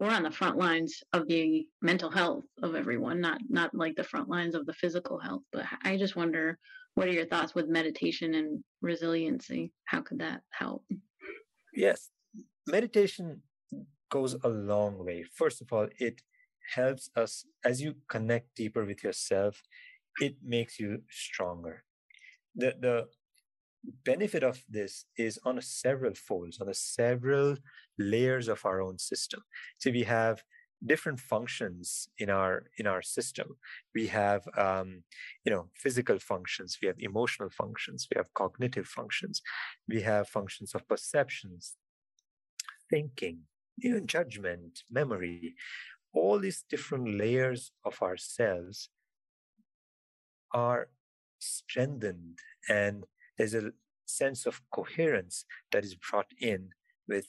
we're 0.00 0.10
on 0.10 0.24
the 0.24 0.30
front 0.32 0.58
lines 0.58 1.04
of 1.12 1.28
the 1.28 1.64
mental 1.80 2.10
health 2.10 2.44
of 2.64 2.74
everyone, 2.74 3.20
not 3.20 3.40
not 3.48 3.72
like 3.76 3.94
the 3.94 4.02
front 4.02 4.28
lines 4.28 4.56
of 4.56 4.66
the 4.66 4.72
physical 4.72 5.20
health. 5.20 5.42
But 5.52 5.66
I 5.84 5.96
just 5.96 6.16
wonder, 6.16 6.58
what 6.96 7.06
are 7.06 7.12
your 7.12 7.26
thoughts 7.26 7.54
with 7.54 7.68
meditation 7.68 8.34
and 8.34 8.64
resiliency? 8.80 9.72
How 9.84 10.00
could 10.00 10.18
that 10.18 10.40
help? 10.50 10.84
Yes, 11.72 12.10
meditation 12.66 13.42
goes 14.10 14.34
a 14.42 14.48
long 14.48 15.04
way. 15.04 15.24
First 15.32 15.60
of 15.60 15.72
all, 15.72 15.86
it 16.00 16.22
helps 16.74 17.08
us 17.14 17.44
as 17.64 17.80
you 17.80 17.94
connect 18.08 18.56
deeper 18.56 18.84
with 18.84 19.04
yourself, 19.04 19.62
it 20.20 20.36
makes 20.44 20.78
you 20.78 21.02
stronger. 21.10 21.84
The 22.54 22.74
the 22.80 23.06
benefit 24.04 24.42
of 24.44 24.62
this 24.68 25.06
is 25.16 25.38
on 25.44 25.58
a 25.58 25.62
several 25.62 26.14
folds, 26.14 26.60
on 26.60 26.68
a 26.68 26.74
several 26.74 27.56
layers 27.98 28.48
of 28.48 28.64
our 28.64 28.80
own 28.80 28.98
system. 28.98 29.40
So 29.78 29.90
we 29.90 30.04
have 30.04 30.42
different 30.84 31.20
functions 31.20 32.08
in 32.18 32.28
our 32.28 32.64
in 32.78 32.86
our 32.86 33.02
system 33.02 33.56
we 33.94 34.08
have 34.08 34.42
um, 34.56 35.02
you 35.44 35.52
know 35.52 35.68
physical 35.74 36.18
functions 36.18 36.78
we 36.82 36.88
have 36.88 36.96
emotional 36.98 37.50
functions 37.50 38.08
we 38.10 38.18
have 38.18 38.32
cognitive 38.34 38.86
functions 38.86 39.42
we 39.88 40.00
have 40.02 40.28
functions 40.28 40.74
of 40.74 40.86
perceptions 40.88 41.76
thinking 42.90 43.38
know 43.78 44.00
judgment 44.00 44.80
memory 44.90 45.54
all 46.14 46.38
these 46.38 46.64
different 46.68 47.16
layers 47.16 47.70
of 47.84 48.00
ourselves 48.02 48.88
are 50.52 50.88
strengthened 51.38 52.38
and 52.68 53.04
there's 53.36 53.54
a 53.54 53.72
sense 54.06 54.46
of 54.46 54.60
coherence 54.72 55.44
that 55.70 55.84
is 55.84 55.94
brought 55.94 56.30
in 56.40 56.70
with 57.08 57.26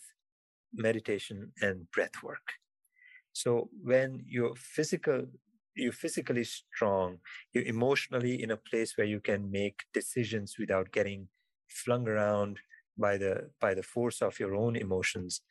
meditation 0.74 1.52
and 1.62 1.90
breath 1.92 2.22
work 2.24 2.54
so 3.34 3.70
when 3.82 4.24
you're 4.28 4.56
physical, 4.56 5.26
you're 5.76 5.92
physically 5.92 6.44
strong, 6.44 7.18
you're 7.52 7.64
emotionally 7.64 8.42
in 8.42 8.52
a 8.52 8.58
place 8.58 8.96
where 8.96 9.08
you 9.08 9.20
can 9.20 9.52
make 9.52 9.82
decisions 9.92 10.56
without 10.60 10.92
getting 10.92 11.28
flung 11.68 12.08
around 12.08 12.60
by 12.98 13.18
the 13.18 13.50
by 13.60 13.74
the 13.74 13.82
force 13.82 14.22
of 14.22 14.40
your 14.40 14.56
own 14.56 14.76
emotions. 14.76 15.42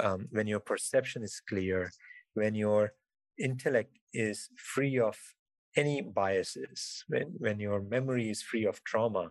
Um, 0.00 0.26
when 0.30 0.48
your 0.48 0.60
perception 0.60 1.22
is 1.22 1.40
clear, 1.48 1.90
when 2.34 2.54
your 2.56 2.92
intellect 3.38 3.96
is 4.12 4.48
free 4.56 4.98
of 4.98 5.16
any 5.76 6.02
biases, 6.02 7.04
when 7.08 7.34
when 7.38 7.60
your 7.60 7.80
memory 7.82 8.30
is 8.30 8.42
free 8.42 8.66
of 8.66 8.82
trauma, 8.84 9.30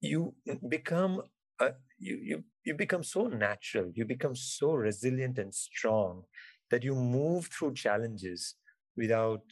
you 0.00 0.34
become 0.68 1.22
a, 1.60 1.72
you 1.98 2.16
you 2.22 2.44
you 2.64 2.74
become 2.74 3.02
so 3.02 3.26
natural. 3.26 3.90
You 3.94 4.04
become 4.04 4.36
so 4.36 4.72
resilient 4.72 5.38
and 5.38 5.54
strong 5.54 6.24
that 6.70 6.84
you 6.84 6.94
move 6.94 7.46
through 7.46 7.74
challenges 7.74 8.54
without 8.96 9.42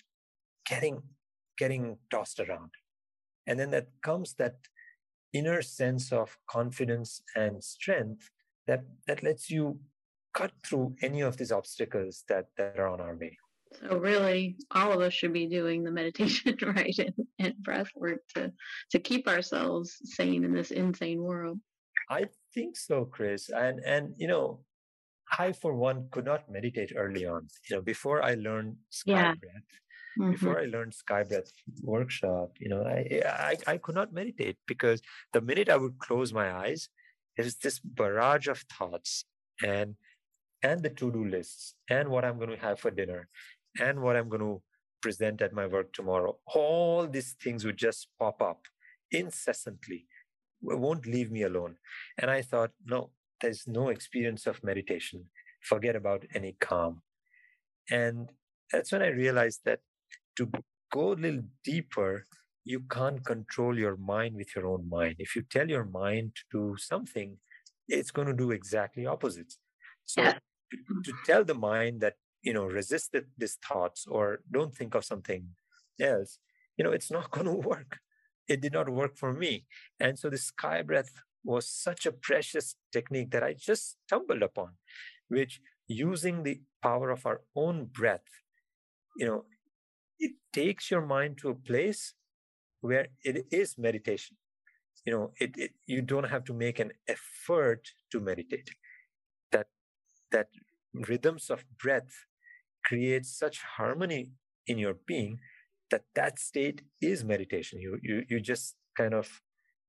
getting 0.66 1.02
getting 1.58 1.96
tossed 2.10 2.40
around 2.40 2.70
and 3.46 3.58
then 3.58 3.70
that 3.70 3.88
comes 4.02 4.34
that 4.34 4.56
inner 5.32 5.62
sense 5.62 6.12
of 6.12 6.38
confidence 6.48 7.22
and 7.34 7.62
strength 7.62 8.30
that 8.66 8.84
that 9.06 9.22
lets 9.22 9.50
you 9.50 9.78
cut 10.34 10.52
through 10.64 10.94
any 11.02 11.20
of 11.20 11.36
these 11.36 11.52
obstacles 11.52 12.24
that 12.28 12.46
that 12.56 12.78
are 12.78 12.88
on 12.88 13.00
our 13.00 13.16
way 13.16 13.38
so 13.80 13.96
really 13.96 14.56
all 14.70 14.92
of 14.92 15.00
us 15.00 15.12
should 15.12 15.32
be 15.32 15.46
doing 15.46 15.84
the 15.84 15.90
meditation 15.90 16.56
right 16.62 16.98
and, 16.98 17.14
and 17.38 17.56
breath 17.58 17.90
work 17.94 18.20
to 18.34 18.52
to 18.90 18.98
keep 18.98 19.28
ourselves 19.28 19.96
sane 20.04 20.44
in 20.44 20.52
this 20.52 20.70
insane 20.70 21.22
world 21.22 21.58
i 22.10 22.24
think 22.54 22.76
so 22.76 23.04
chris 23.04 23.50
and 23.50 23.80
and 23.84 24.14
you 24.16 24.28
know 24.28 24.60
I, 25.38 25.52
for 25.52 25.74
one, 25.74 26.08
could 26.10 26.24
not 26.24 26.50
meditate 26.50 26.92
early 26.96 27.26
on. 27.26 27.48
You 27.68 27.76
know, 27.76 27.82
before 27.82 28.22
I 28.22 28.34
learned 28.34 28.76
sky 28.90 29.12
yeah. 29.12 29.34
breath, 29.34 29.70
mm-hmm. 30.18 30.30
before 30.30 30.60
I 30.60 30.66
learned 30.66 30.94
sky 30.94 31.24
breath 31.24 31.50
workshop, 31.82 32.52
you 32.60 32.68
know, 32.68 32.82
I, 32.82 33.22
I 33.26 33.56
I 33.66 33.76
could 33.78 33.94
not 33.94 34.12
meditate 34.12 34.56
because 34.66 35.00
the 35.32 35.40
minute 35.40 35.68
I 35.68 35.76
would 35.76 35.98
close 35.98 36.32
my 36.32 36.52
eyes, 36.52 36.88
there's 37.36 37.56
this 37.56 37.80
barrage 37.80 38.46
of 38.46 38.64
thoughts 38.78 39.24
and 39.64 39.96
and 40.62 40.82
the 40.82 40.90
to-do 40.90 41.24
lists 41.24 41.74
and 41.90 42.08
what 42.08 42.24
I'm 42.24 42.38
going 42.38 42.50
to 42.50 42.56
have 42.56 42.80
for 42.80 42.90
dinner 42.90 43.28
and 43.80 44.00
what 44.00 44.16
I'm 44.16 44.28
going 44.28 44.40
to 44.40 44.62
present 45.02 45.40
at 45.42 45.52
my 45.52 45.66
work 45.66 45.92
tomorrow. 45.92 46.36
All 46.54 47.06
these 47.06 47.34
things 47.42 47.64
would 47.64 47.76
just 47.76 48.08
pop 48.18 48.42
up 48.42 48.62
incessantly. 49.10 50.06
It 50.62 50.78
won't 50.78 51.06
leave 51.06 51.30
me 51.30 51.42
alone. 51.42 51.76
And 52.18 52.30
I 52.30 52.42
thought, 52.42 52.72
no, 52.84 53.10
there's 53.40 53.64
no 53.66 53.88
experience 53.88 54.46
of 54.46 54.64
meditation. 54.64 55.26
Forget 55.62 55.96
about 55.96 56.24
any 56.34 56.56
calm. 56.60 57.02
And 57.90 58.30
that's 58.72 58.92
when 58.92 59.02
I 59.02 59.08
realized 59.08 59.60
that 59.64 59.80
to 60.36 60.50
go 60.92 61.12
a 61.12 61.14
little 61.14 61.42
deeper, 61.64 62.24
you 62.64 62.80
can't 62.90 63.24
control 63.24 63.78
your 63.78 63.96
mind 63.96 64.34
with 64.36 64.54
your 64.56 64.66
own 64.66 64.88
mind. 64.88 65.16
If 65.18 65.36
you 65.36 65.42
tell 65.42 65.68
your 65.68 65.84
mind 65.84 66.32
to 66.36 66.42
do 66.58 66.76
something, 66.78 67.36
it's 67.88 68.10
going 68.10 68.26
to 68.28 68.34
do 68.34 68.50
exactly 68.50 69.06
opposite. 69.06 69.54
So 70.04 70.22
yeah. 70.22 70.32
to, 70.32 71.02
to, 71.04 71.12
tell 71.24 71.44
the 71.44 71.54
mind 71.54 72.00
that, 72.00 72.14
you 72.46 72.52
know, 72.52 72.64
resist 72.64 73.10
the, 73.10 73.24
these 73.36 73.58
thoughts 73.68 74.06
or 74.06 74.38
don't 74.50 74.72
think 74.72 74.94
of 74.94 75.04
something 75.04 75.48
else, 76.00 76.38
you 76.76 76.84
know, 76.84 76.92
it's 76.92 77.10
not 77.10 77.30
going 77.36 77.46
to 77.46 77.68
work. 77.72 77.98
It 78.48 78.60
did 78.60 78.72
not 78.72 78.88
work 78.88 79.16
for 79.16 79.32
me. 79.32 79.66
And 79.98 80.16
so 80.16 80.30
the 80.30 80.38
sky 80.38 80.82
breath 80.82 81.10
was 81.42 81.68
such 81.68 82.06
a 82.06 82.12
precious 82.12 82.76
technique 82.92 83.32
that 83.32 83.42
I 83.42 83.54
just 83.54 83.96
stumbled 84.06 84.44
upon, 84.44 84.70
which 85.28 85.60
using 85.88 86.44
the 86.44 86.60
power 86.80 87.10
of 87.10 87.26
our 87.26 87.40
own 87.56 87.86
breath, 87.86 88.28
you 89.16 89.26
know, 89.26 89.44
it 90.20 90.32
takes 90.52 90.88
your 90.88 91.04
mind 91.04 91.38
to 91.38 91.48
a 91.48 91.54
place 91.54 92.14
where 92.80 93.08
it 93.24 93.46
is 93.50 93.76
meditation. 93.76 94.36
You 95.04 95.12
know, 95.12 95.32
it, 95.40 95.50
it 95.56 95.70
you 95.86 96.00
don't 96.00 96.30
have 96.30 96.44
to 96.44 96.54
make 96.54 96.78
an 96.78 96.92
effort 97.08 97.88
to 98.12 98.20
meditate. 98.20 98.70
That 99.52 99.66
that 100.30 100.48
rhythms 100.94 101.50
of 101.50 101.64
breath 101.82 102.12
create 102.86 103.26
such 103.26 103.62
harmony 103.62 104.30
in 104.66 104.78
your 104.78 104.94
being 105.06 105.38
that 105.90 106.02
that 106.14 106.38
state 106.38 106.82
is 107.00 107.24
meditation. 107.24 107.80
You 107.80 107.98
you 108.02 108.24
you 108.28 108.40
just 108.40 108.76
kind 108.96 109.14
of 109.14 109.28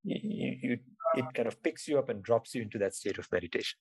you, 0.03 0.57
you 0.61 0.77
it 1.15 1.25
kind 1.33 1.47
of 1.47 1.61
picks 1.63 1.87
you 1.87 1.97
up 1.97 2.09
and 2.09 2.21
drops 2.21 2.53
you 2.53 2.61
into 2.61 2.77
that 2.79 2.93
state 2.93 3.17
of 3.17 3.27
meditation. 3.31 3.77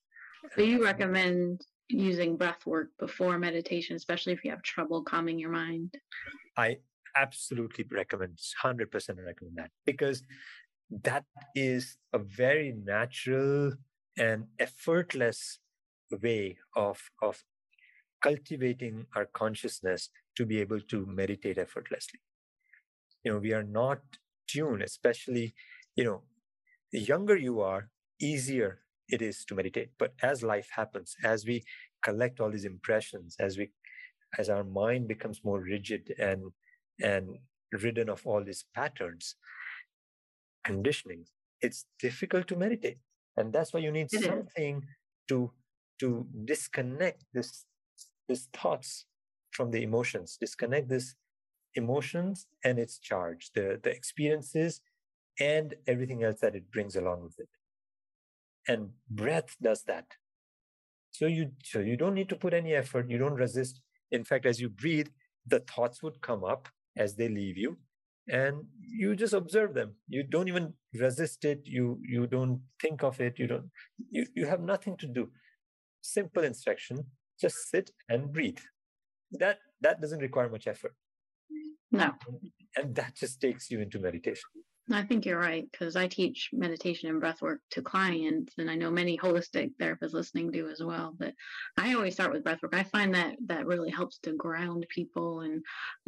So 0.55 0.61
you 0.61 0.83
recommend 0.83 1.61
using 1.89 2.37
breath 2.37 2.65
work 2.65 2.89
before 2.99 3.37
meditation, 3.37 3.95
especially 3.95 4.33
if 4.33 4.43
you 4.43 4.51
have 4.51 4.61
trouble 4.61 5.03
calming 5.03 5.39
your 5.39 5.51
mind? 5.51 5.93
I 6.57 6.77
absolutely 7.15 7.85
recommend, 7.89 8.39
100% 8.63 8.91
recommend 8.91 9.57
that 9.57 9.71
because 9.85 10.23
that 11.03 11.25
is 11.55 11.97
a 12.13 12.19
very 12.19 12.73
natural 12.83 13.73
and 14.17 14.45
effortless 14.59 15.59
way 16.11 16.57
of, 16.75 17.01
of 17.21 17.43
cultivating 18.21 19.05
our 19.15 19.25
consciousness 19.25 20.09
to 20.35 20.45
be 20.45 20.59
able 20.59 20.79
to 20.81 21.05
meditate 21.05 21.57
effortlessly. 21.57 22.19
You 23.23 23.33
know, 23.33 23.39
we 23.39 23.53
are 23.53 23.63
not 23.63 23.99
tuned, 24.47 24.81
especially, 24.81 25.53
you 25.95 26.03
know, 26.03 26.23
the 26.91 26.99
younger 26.99 27.35
you 27.35 27.61
are, 27.61 27.89
easier 28.19 28.79
it 29.09 29.21
is 29.21 29.45
to 29.45 29.55
meditate. 29.55 29.89
But 29.97 30.13
as 30.21 30.43
life 30.43 30.69
happens, 30.75 31.15
as 31.23 31.45
we 31.45 31.63
collect 32.03 32.39
all 32.39 32.51
these 32.51 32.65
impressions, 32.65 33.35
as 33.39 33.57
we 33.57 33.71
as 34.37 34.49
our 34.49 34.63
mind 34.63 35.07
becomes 35.07 35.41
more 35.43 35.61
rigid 35.61 36.13
and 36.19 36.51
and 37.01 37.37
ridden 37.71 38.09
of 38.09 38.25
all 38.25 38.43
these 38.43 38.65
patterns, 38.73 39.35
conditioning, 40.63 41.25
it's 41.61 41.85
difficult 41.99 42.47
to 42.47 42.55
meditate. 42.55 42.97
And 43.37 43.53
that's 43.53 43.73
why 43.73 43.79
you 43.81 43.91
need 43.91 44.11
something 44.11 44.83
to 45.29 45.51
to 45.99 46.27
disconnect 46.45 47.23
this 47.33 47.65
this 48.27 48.47
thoughts 48.53 49.05
from 49.51 49.71
the 49.71 49.83
emotions, 49.83 50.37
disconnect 50.39 50.89
this 50.89 51.15
emotions 51.75 52.47
and 52.63 52.79
its 52.79 52.99
charge, 52.99 53.51
the 53.53 53.79
the 53.81 53.89
experiences 53.91 54.81
and 55.39 55.75
everything 55.87 56.23
else 56.23 56.39
that 56.41 56.55
it 56.55 56.71
brings 56.71 56.95
along 56.95 57.23
with 57.23 57.39
it. 57.39 57.49
And 58.67 58.89
breath 59.09 59.55
does 59.61 59.83
that. 59.83 60.05
So 61.11 61.25
you 61.25 61.51
so 61.63 61.79
you 61.79 61.97
don't 61.97 62.13
need 62.13 62.29
to 62.29 62.35
put 62.35 62.53
any 62.53 62.73
effort, 62.73 63.09
you 63.09 63.17
don't 63.17 63.35
resist. 63.35 63.81
In 64.11 64.23
fact, 64.23 64.45
as 64.45 64.59
you 64.61 64.69
breathe, 64.69 65.09
the 65.45 65.59
thoughts 65.59 66.01
would 66.03 66.21
come 66.21 66.43
up 66.43 66.69
as 66.97 67.15
they 67.15 67.29
leave 67.29 67.57
you 67.57 67.77
and 68.29 68.63
you 68.81 69.15
just 69.15 69.33
observe 69.33 69.73
them 69.73 69.93
you 70.09 70.23
don't 70.23 70.47
even 70.47 70.73
resist 70.93 71.45
it 71.45 71.61
you 71.63 71.99
you 72.01 72.27
don't 72.27 72.59
think 72.81 73.03
of 73.03 73.19
it 73.21 73.39
you 73.39 73.47
don't 73.47 73.69
you, 74.11 74.25
you 74.35 74.45
have 74.45 74.59
nothing 74.59 74.97
to 74.97 75.07
do 75.07 75.29
simple 76.01 76.43
instruction 76.43 77.05
just 77.39 77.69
sit 77.69 77.91
and 78.09 78.31
breathe 78.31 78.59
that 79.31 79.59
that 79.81 80.01
doesn't 80.01 80.19
require 80.19 80.49
much 80.49 80.67
effort 80.67 80.93
no 81.91 82.11
and 82.75 82.95
that 82.95 83.15
just 83.15 83.39
takes 83.41 83.69
you 83.71 83.79
into 83.79 83.99
meditation 83.99 84.49
I 84.91 85.03
think 85.03 85.25
you're 85.25 85.39
right 85.39 85.69
because 85.69 85.95
I 85.97 86.07
teach 86.07 86.49
meditation 86.53 87.09
and 87.09 87.19
breath 87.19 87.41
work 87.41 87.59
to 87.71 87.81
clients, 87.81 88.53
and 88.57 88.71
I 88.71 88.75
know 88.75 88.89
many 88.89 89.17
holistic 89.17 89.71
therapists 89.81 90.13
listening 90.13 90.49
do 90.49 90.69
as 90.69 90.81
well. 90.81 91.13
But 91.17 91.33
I 91.77 91.93
always 91.93 92.13
start 92.13 92.31
with 92.31 92.43
breath 92.43 92.61
work. 92.63 92.73
I 92.73 92.83
find 92.83 93.13
that 93.13 93.35
that 93.47 93.65
really 93.65 93.89
helps 93.89 94.17
to 94.19 94.33
ground 94.33 94.85
people, 94.89 95.41
and 95.41 95.61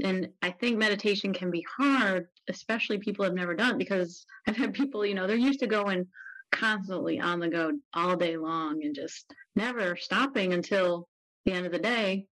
and 0.04 0.30
I 0.42 0.52
think 0.52 0.78
meditation 0.78 1.34
can 1.34 1.52
be 1.52 1.66
hard, 1.78 2.28
especially 2.48 3.00
people 3.00 3.26
have 3.26 3.34
never 3.34 3.54
done 3.54 3.78
because 3.78 4.26
I've 4.48 4.58
had 4.58 4.74
people, 4.74 5.06
you 5.06 5.14
know, 5.14 5.28
they're 5.28 5.36
used 5.36 5.60
to 5.60 5.68
going 5.68 6.08
constantly 6.52 7.20
on 7.20 7.40
the 7.40 7.50
go 7.50 7.72
all 7.94 8.16
day 8.16 8.38
long 8.38 8.84
and 8.84 8.96
just 8.96 9.32
never 9.56 9.96
stopping 9.98 10.54
until 10.54 11.08
the 11.46 11.54
end 11.54 11.66
of 11.66 11.72
the 11.72 11.80
day 11.80 12.28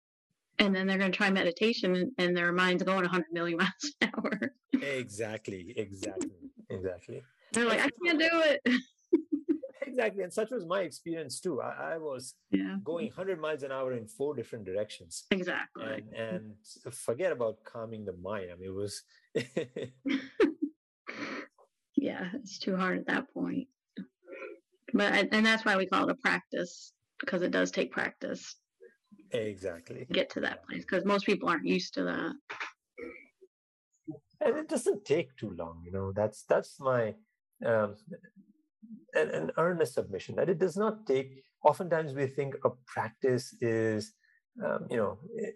and 0.60 0.76
then 0.76 0.88
they're 0.88 0.98
going 0.98 1.12
to 1.12 1.18
try 1.18 1.30
meditation 1.30 2.12
and 2.18 2.38
their 2.38 2.52
mind's 2.52 2.84
going 2.84 3.02
100 3.02 3.26
million 3.32 3.58
miles 3.60 3.94
an 4.02 4.12
hour 4.16 4.54
exactly, 4.84 5.74
exactly, 5.78 6.52
exactly. 6.70 7.24
They're 7.52 7.68
like, 7.68 7.82
I 7.82 7.89
can't 8.06 8.20
do 8.20 8.30
it. 8.32 8.62
exactly, 9.82 10.24
and 10.24 10.34
such 10.34 10.52
was 10.52 10.66
my 10.66 10.82
experience 10.82 11.39
too. 11.39 11.62
I, 11.62 11.94
I 11.94 11.98
was 11.98 12.36
yeah. 12.52 12.78
going 12.84 13.08
100 13.08 13.39
miles 13.39 13.63
an 13.63 13.72
hour 13.72 13.94
in 13.94 14.08
four 14.08 14.36
different 14.36 14.66
directions. 14.66 15.26
Exactly. 15.32 16.04
And, 16.18 16.56
and 16.86 16.94
forget 16.94 17.32
about 17.32 17.63
calming 17.63 18.06
the 18.06 18.13
mind. 18.13 18.50
I 18.52 18.56
mean, 18.56 18.70
it 18.70 18.74
was. 18.74 19.04
yeah, 21.96 22.30
it's 22.34 22.60
too 22.60 22.76
hard 22.76 23.00
at 23.00 23.08
that 23.08 23.34
point. 23.34 23.68
But 24.94 25.28
and 25.32 25.46
that's 25.46 25.66
why 25.66 25.76
we 25.76 25.88
call 25.88 26.08
it 26.08 26.12
a 26.12 26.16
practice 26.16 26.94
because 27.20 27.42
it 27.42 27.52
does 27.52 27.72
take 27.72 27.92
practice. 27.92 28.56
Exactly. 29.34 30.06
get 30.12 30.30
to 30.32 30.39
that 30.41 30.65
place 30.67 30.84
because 30.84 31.06
most 31.06 31.26
people 31.26 31.50
aren't 31.50 31.65
used 31.65 31.96
to 31.96 32.04
that. 32.04 32.34
And 34.41 34.58
it 34.58 34.69
doesn't 34.69 35.06
take 35.06 35.36
too 35.38 35.52
long, 35.58 35.82
you 35.84 35.91
know. 35.91 36.12
That's 36.12 36.43
that's 36.43 36.80
my 36.80 37.15
um, 37.65 37.96
an, 39.15 39.30
an 39.30 39.52
earnest 39.58 39.96
submission 39.96 40.36
that 40.36 40.50
it 40.50 40.60
does 40.60 40.78
not 40.78 41.08
take. 41.08 41.43
Oftentimes, 41.63 42.13
we 42.13 42.28
think 42.28 42.56
a 42.65 42.69
practice 42.86 43.56
is, 43.62 44.13
um, 44.63 44.86
you 44.91 44.98
know, 44.98 45.17
it, 45.36 45.56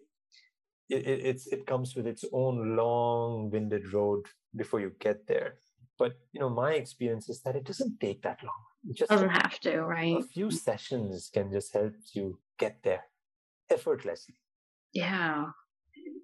it, 0.90 1.06
it's 1.26 1.48
it 1.48 1.68
comes 1.68 1.96
with 1.96 2.08
its 2.08 2.24
own 2.34 2.76
long-winded 2.78 3.94
road 3.94 4.26
before 4.56 4.80
you 4.80 4.94
get 5.00 5.28
there. 5.28 5.56
But 6.00 6.14
you 6.32 6.40
know, 6.40 6.50
my 6.50 6.74
experience 6.74 7.30
is 7.30 7.42
that 7.42 7.56
it 7.56 7.66
doesn't 7.66 8.00
take 8.00 8.24
that 8.24 8.40
long. 8.42 8.64
It 8.90 8.96
just 8.96 9.12
doesn't 9.12 9.30
have 9.30 9.60
to, 9.62 9.82
right? 9.82 10.18
A 10.18 10.24
few 10.24 10.50
sessions 10.50 11.30
can 11.32 11.52
just 11.52 11.74
help 11.74 11.94
you 12.14 12.40
get 12.58 12.78
there 12.84 13.04
effortlessly. 13.70 14.36
Yeah. 14.94 15.46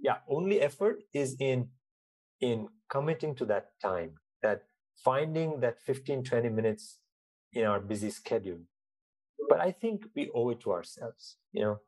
Yeah. 0.02 0.18
Only 0.30 0.62
effort 0.62 1.04
is 1.14 1.36
in 1.40 1.70
in 2.42 2.68
committing 2.90 3.36
to 3.36 3.46
that 3.46 3.72
time, 3.82 4.16
that 4.42 4.64
finding 5.04 5.62
that 5.62 5.82
15, 5.82 6.24
20 6.24 6.50
minutes 6.50 7.00
in 7.54 7.66
our 7.66 7.80
busy 7.80 8.10
schedule. 8.10 8.60
But 9.50 9.62
I 9.62 9.72
think 9.72 10.06
we 10.16 10.30
owe 10.34 10.50
it 10.50 10.60
to 10.62 10.72
ourselves. 10.72 11.38
You 11.54 11.62
know, 11.62 11.80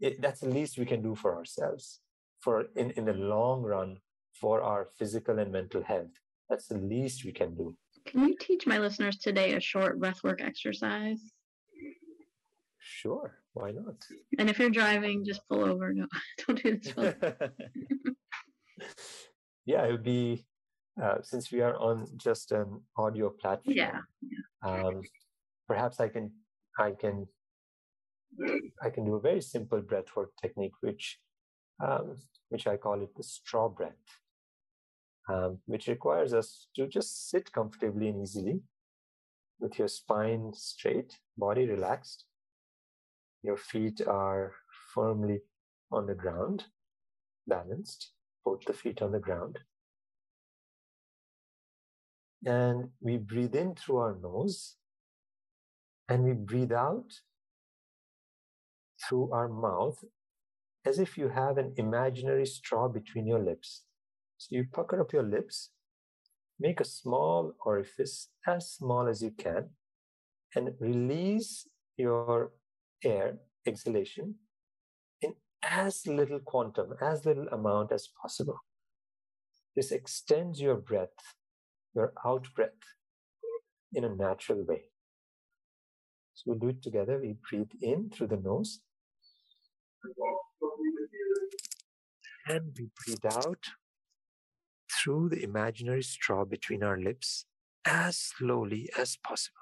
it, 0.00 0.20
that's 0.20 0.40
the 0.40 0.48
least 0.48 0.78
we 0.78 0.86
can 0.86 1.02
do 1.02 1.14
for 1.14 1.34
ourselves. 1.34 2.00
For 2.40 2.66
in, 2.76 2.90
in 2.92 3.04
the 3.04 3.12
long 3.12 3.62
run, 3.62 3.98
for 4.42 4.62
our 4.62 4.88
physical 4.98 5.38
and 5.38 5.52
mental 5.52 5.82
health. 5.82 6.10
That's 6.48 6.66
the 6.66 6.78
least 6.78 7.24
we 7.24 7.32
can 7.32 7.54
do. 7.54 7.76
Can 8.06 8.26
you 8.28 8.36
teach 8.38 8.66
my 8.66 8.78
listeners 8.78 9.16
today 9.18 9.54
a 9.54 9.60
short 9.60 10.00
breathwork 10.00 10.40
exercise? 10.42 11.20
Sure, 12.84 13.38
why 13.52 13.70
not? 13.70 14.04
And 14.38 14.50
if 14.50 14.58
you're 14.58 14.70
driving, 14.70 15.24
just 15.24 15.46
pull 15.48 15.64
over. 15.64 15.92
No, 15.92 16.06
don't 16.46 16.62
do 16.62 16.78
this. 16.78 17.34
yeah, 19.66 19.84
it 19.86 19.92
would 19.92 20.02
be 20.02 20.44
uh, 21.00 21.22
since 21.22 21.52
we 21.52 21.60
are 21.60 21.76
on 21.78 22.08
just 22.16 22.50
an 22.50 22.80
audio 22.96 23.30
platform. 23.30 23.76
Yeah. 23.76 24.00
Um, 24.64 25.02
perhaps 25.68 26.00
I 26.00 26.08
can 26.08 26.32
I 26.78 26.92
can 26.92 27.26
I 28.82 28.90
can 28.90 29.04
do 29.04 29.14
a 29.14 29.20
very 29.20 29.40
simple 29.40 29.80
breathwork 29.80 30.30
technique, 30.40 30.74
which 30.80 31.18
um, 31.80 32.16
which 32.48 32.66
I 32.66 32.76
call 32.76 33.00
it 33.00 33.14
the 33.16 33.22
straw 33.22 33.68
breath, 33.68 34.18
um, 35.28 35.58
which 35.66 35.86
requires 35.86 36.34
us 36.34 36.66
to 36.76 36.88
just 36.88 37.30
sit 37.30 37.52
comfortably 37.52 38.08
and 38.08 38.22
easily 38.22 38.60
with 39.60 39.78
your 39.78 39.88
spine 39.88 40.52
straight, 40.54 41.18
body 41.38 41.66
relaxed. 41.66 42.24
Your 43.42 43.56
feet 43.56 44.00
are 44.06 44.52
firmly 44.94 45.40
on 45.90 46.06
the 46.06 46.14
ground, 46.14 46.64
balanced, 47.46 48.12
both 48.44 48.60
the 48.66 48.72
feet 48.72 49.02
on 49.02 49.12
the 49.12 49.18
ground. 49.18 49.58
And 52.44 52.90
we 53.00 53.18
breathe 53.18 53.54
in 53.54 53.74
through 53.74 53.98
our 53.98 54.16
nose 54.20 54.76
and 56.08 56.24
we 56.24 56.32
breathe 56.32 56.72
out 56.72 57.12
through 59.08 59.30
our 59.32 59.48
mouth 59.48 60.02
as 60.84 60.98
if 60.98 61.16
you 61.16 61.28
have 61.28 61.58
an 61.58 61.72
imaginary 61.76 62.46
straw 62.46 62.88
between 62.88 63.26
your 63.26 63.38
lips. 63.38 63.84
So 64.38 64.56
you 64.56 64.66
pucker 64.72 65.00
up 65.00 65.12
your 65.12 65.22
lips, 65.22 65.70
make 66.58 66.80
a 66.80 66.84
small 66.84 67.54
orifice 67.64 68.28
as 68.46 68.72
small 68.72 69.06
as 69.08 69.22
you 69.22 69.30
can, 69.30 69.70
and 70.56 70.70
release 70.80 71.68
your 71.96 72.50
air 73.04 73.38
exhalation 73.66 74.36
in 75.20 75.34
as 75.62 76.06
little 76.06 76.40
quantum, 76.40 76.94
as 77.00 77.24
little 77.24 77.48
amount 77.48 77.92
as 77.92 78.08
possible. 78.20 78.58
This 79.76 79.90
extends 79.92 80.60
your 80.60 80.76
breath, 80.76 81.16
your 81.94 82.12
out 82.24 82.46
breath, 82.54 82.70
in 83.92 84.04
a 84.04 84.14
natural 84.14 84.64
way. 84.66 84.82
So 86.34 86.44
we'll 86.46 86.58
do 86.58 86.68
it 86.68 86.82
together. 86.82 87.20
We 87.20 87.36
breathe 87.48 87.70
in 87.80 88.10
through 88.10 88.28
the 88.28 88.36
nose. 88.36 88.80
And 92.48 92.76
we 92.78 92.88
breathe 93.04 93.36
out 93.36 93.64
through 94.92 95.30
the 95.30 95.42
imaginary 95.42 96.02
straw 96.02 96.44
between 96.44 96.82
our 96.82 96.98
lips 96.98 97.46
as 97.84 98.16
slowly 98.18 98.90
as 98.98 99.16
possible. 99.16 99.61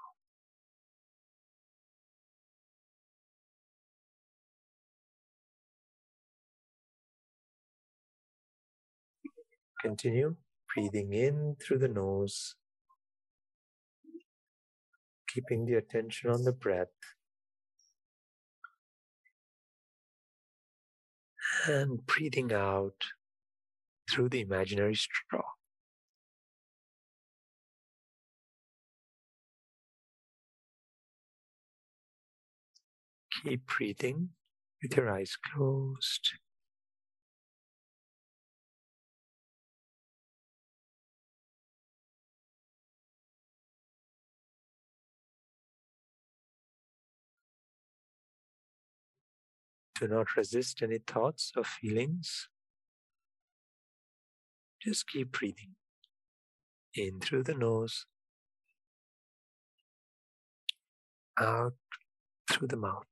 Continue 9.82 10.36
breathing 10.74 11.14
in 11.14 11.56
through 11.60 11.78
the 11.78 11.88
nose, 11.88 12.54
keeping 15.26 15.64
the 15.64 15.74
attention 15.74 16.30
on 16.30 16.44
the 16.44 16.52
breath. 16.52 16.88
And 21.66 22.06
breathing 22.06 22.52
out 22.52 22.94
through 24.10 24.28
the 24.28 24.40
imaginary 24.40 24.94
straw. 24.94 25.42
Keep 33.42 33.66
breathing 33.66 34.30
with 34.82 34.96
your 34.96 35.10
eyes 35.10 35.36
closed. 35.36 36.32
Do 50.00 50.08
not 50.08 50.34
resist 50.34 50.80
any 50.82 50.96
thoughts 50.96 51.52
or 51.54 51.62
feelings. 51.62 52.48
Just 54.82 55.06
keep 55.06 55.30
breathing 55.30 55.74
in 56.94 57.20
through 57.20 57.42
the 57.42 57.52
nose, 57.52 58.06
out 61.38 61.74
through 62.50 62.68
the 62.68 62.78
mouth. 62.78 63.04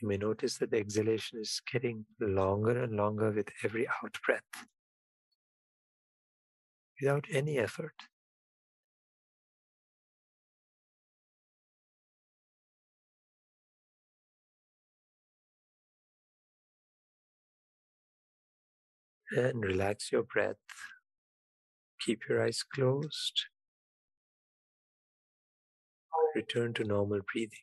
You 0.00 0.06
may 0.06 0.16
notice 0.16 0.58
that 0.58 0.70
the 0.70 0.78
exhalation 0.78 1.40
is 1.40 1.60
getting 1.70 2.06
longer 2.20 2.84
and 2.84 2.96
longer 2.96 3.32
with 3.32 3.48
every 3.64 3.88
out 3.88 4.16
breath 4.24 4.66
without 7.00 7.26
any 7.32 7.58
effort. 7.58 7.94
And 19.36 19.64
relax 19.64 20.10
your 20.10 20.24
breath. 20.24 20.56
Keep 22.00 22.28
your 22.28 22.42
eyes 22.42 22.64
closed. 22.64 23.44
Return 26.34 26.74
to 26.74 26.84
normal 26.84 27.20
breathing. 27.32 27.58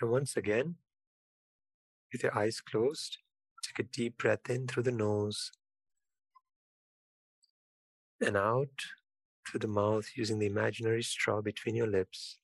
And 0.00 0.10
once 0.10 0.36
again, 0.36 0.76
with 2.12 2.22
your 2.22 2.36
eyes 2.36 2.60
closed, 2.60 3.18
take 3.62 3.78
a 3.78 3.88
deep 3.88 4.18
breath 4.18 4.48
in 4.48 4.66
through 4.66 4.84
the 4.84 4.92
nose 4.92 5.50
and 8.20 8.36
out 8.36 8.68
through 9.46 9.60
the 9.60 9.68
mouth 9.68 10.10
using 10.16 10.38
the 10.38 10.46
imaginary 10.46 11.02
straw 11.02 11.40
between 11.40 11.74
your 11.74 11.86
lips. 11.86 12.38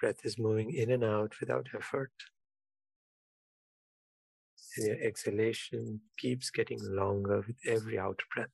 Breath 0.00 0.24
is 0.24 0.38
moving 0.38 0.72
in 0.72 0.92
and 0.92 1.02
out 1.02 1.34
without 1.40 1.68
effort. 1.76 2.12
Your 4.78 4.96
exhalation 5.02 6.00
keeps 6.16 6.50
getting 6.50 6.78
longer 6.82 7.44
with 7.46 7.56
every 7.66 7.98
out 7.98 8.20
breath. 8.34 8.48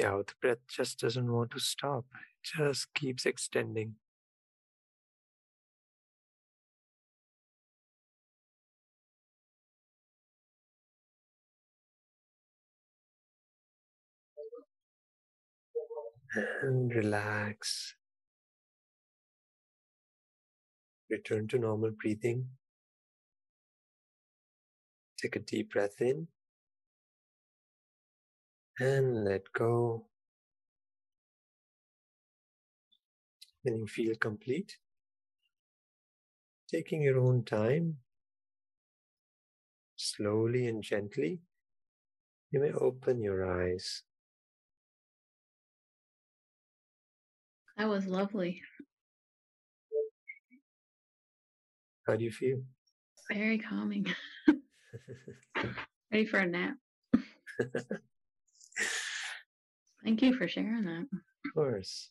The 0.00 0.06
out 0.06 0.32
breath 0.40 0.66
just 0.66 0.98
doesn't 0.98 1.30
want 1.30 1.50
to 1.50 1.60
stop, 1.60 2.06
it 2.14 2.56
just 2.56 2.94
keeps 2.94 3.26
extending. 3.26 3.96
And 16.62 16.94
relax. 16.94 17.94
Return 21.10 21.46
to 21.48 21.58
normal 21.58 21.90
breathing. 21.90 22.46
Take 25.18 25.36
a 25.36 25.40
deep 25.40 25.72
breath 25.72 26.00
in 26.00 26.28
and 28.80 29.24
let 29.24 29.42
go. 29.52 30.06
When 33.62 33.76
you 33.76 33.86
feel 33.86 34.14
complete, 34.16 34.78
taking 36.70 37.02
your 37.02 37.20
own 37.20 37.44
time, 37.44 37.98
slowly 39.96 40.66
and 40.66 40.82
gently, 40.82 41.40
you 42.50 42.60
may 42.60 42.72
open 42.72 43.22
your 43.22 43.44
eyes. 43.44 44.02
That 47.76 47.88
was 47.88 48.06
lovely. 48.06 48.62
How 52.06 52.16
do 52.16 52.24
you 52.24 52.32
feel? 52.32 52.62
Very 53.30 53.58
calming. 53.58 54.06
Ready 56.12 56.26
for 56.26 56.38
a 56.38 56.46
nap. 56.46 56.76
Thank 60.04 60.22
you 60.22 60.34
for 60.34 60.48
sharing 60.48 60.84
that. 60.84 61.06
Of 61.12 61.54
course. 61.54 62.10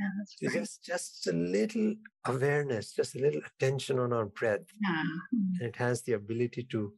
Yeah, 0.00 0.08
that's 0.18 0.34
great. 0.36 0.52
Just 0.52 0.84
just 0.84 1.26
a 1.26 1.32
little 1.32 1.94
awareness, 2.26 2.92
just 2.92 3.16
a 3.16 3.18
little 3.18 3.40
attention 3.44 3.98
on 3.98 4.12
our 4.12 4.26
breath. 4.26 4.66
Yeah, 4.80 5.04
mm, 5.34 5.60
And 5.60 5.62
it 5.62 5.76
has 5.76 6.02
the 6.02 6.12
ability 6.12 6.64
to 6.70 6.94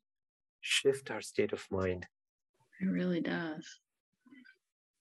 shift 0.61 1.11
our 1.11 1.21
state 1.23 1.53
of 1.53 1.67
mind. 1.71 2.07
it 2.81 2.87
really 2.87 3.21
does. 3.21 3.65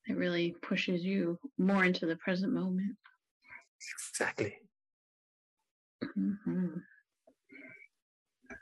It 0.08 0.18
really 0.18 0.56
pushes 0.62 1.04
you 1.04 1.38
more 1.58 1.84
into 1.86 2.06
the 2.06 2.16
present 2.18 2.54
moment. 2.54 2.98
Exactly. 4.12 4.56
hmm 6.16 6.68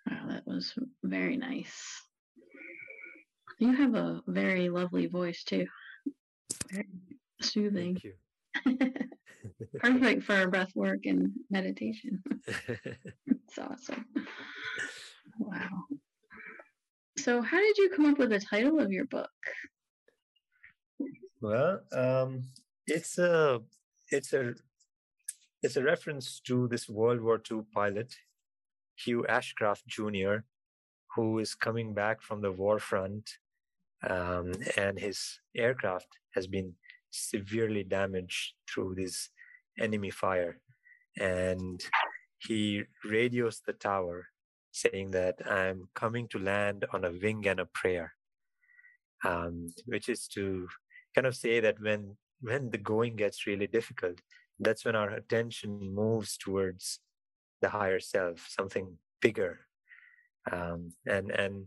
Wow, 0.10 0.28
that 0.30 0.46
was 0.46 0.74
very 1.04 1.38
nice. 1.38 2.02
You 3.60 3.74
have 3.74 3.96
a 3.96 4.22
very 4.28 4.70
lovely 4.70 5.08
voice 5.08 5.44
too. 5.44 5.68
Very 6.72 6.88
soothing. 7.42 7.96
Thank 7.96 8.04
you. 8.04 8.14
Perfect 9.80 10.24
for 10.24 10.48
breath 10.48 10.72
work 10.76 11.06
and 11.06 11.32
meditation. 11.50 12.22
It's 13.50 13.60
awesome. 13.60 14.06
Wow. 15.40 15.86
So, 17.18 17.42
how 17.42 17.58
did 17.58 17.78
you 17.78 17.90
come 17.96 18.06
up 18.06 18.18
with 18.18 18.30
the 18.30 18.40
title 18.40 18.80
of 18.82 18.92
your 18.92 19.06
book? 19.06 19.30
well, 21.42 21.80
um, 21.94 22.44
it's 22.86 23.18
a 23.18 23.62
it's 24.12 24.34
a 24.34 24.54
it's 25.64 25.78
a 25.78 25.84
reference 25.84 26.40
to 26.42 26.68
this 26.68 26.90
World 26.90 27.22
War 27.22 27.42
II 27.50 27.62
pilot, 27.74 28.16
Hugh 28.96 29.26
Ashcraft 29.30 29.88
Jr., 29.88 30.44
who 31.16 31.40
is 31.40 31.56
coming 31.56 31.94
back 31.94 32.22
from 32.22 32.42
the 32.42 32.52
war 32.52 32.80
front, 32.80 33.38
um, 34.08 34.54
and 34.78 35.00
his 35.00 35.40
aircraft 35.56 36.08
has 36.36 36.48
been 36.48 36.74
severely 37.12 37.84
damaged 37.84 38.54
through 38.70 38.96
this 38.96 39.30
enemy 39.80 40.10
fire, 40.12 40.60
and 41.20 41.84
he 42.40 42.84
radios 43.04 43.62
the 43.66 43.74
tower 43.74 44.28
saying 44.72 45.12
that 45.12 45.36
I'm 45.50 45.90
coming 45.96 46.28
to 46.30 46.40
land 46.40 46.86
on 46.94 47.06
a 47.06 47.12
wing 47.12 47.48
and 47.48 47.60
a 47.60 47.66
prayer, 47.66 48.14
um, 49.26 49.74
which 49.86 50.10
is 50.10 50.28
to 50.36 50.68
kind 51.16 51.26
of 51.26 51.36
say 51.36 51.60
that 51.60 51.80
when 51.82 52.18
when 52.42 52.70
the 52.70 52.78
going 52.78 53.16
gets 53.16 53.48
really 53.48 53.68
difficult, 53.68 54.22
that's 54.60 54.86
when 54.86 54.96
our 54.96 55.10
attention 55.10 55.80
moves 55.94 56.38
towards 56.38 57.00
the 57.62 57.70
higher 57.70 58.00
self, 58.00 58.46
something 58.48 58.98
bigger, 59.22 59.62
um, 60.52 60.94
and 61.08 61.32
and 61.32 61.66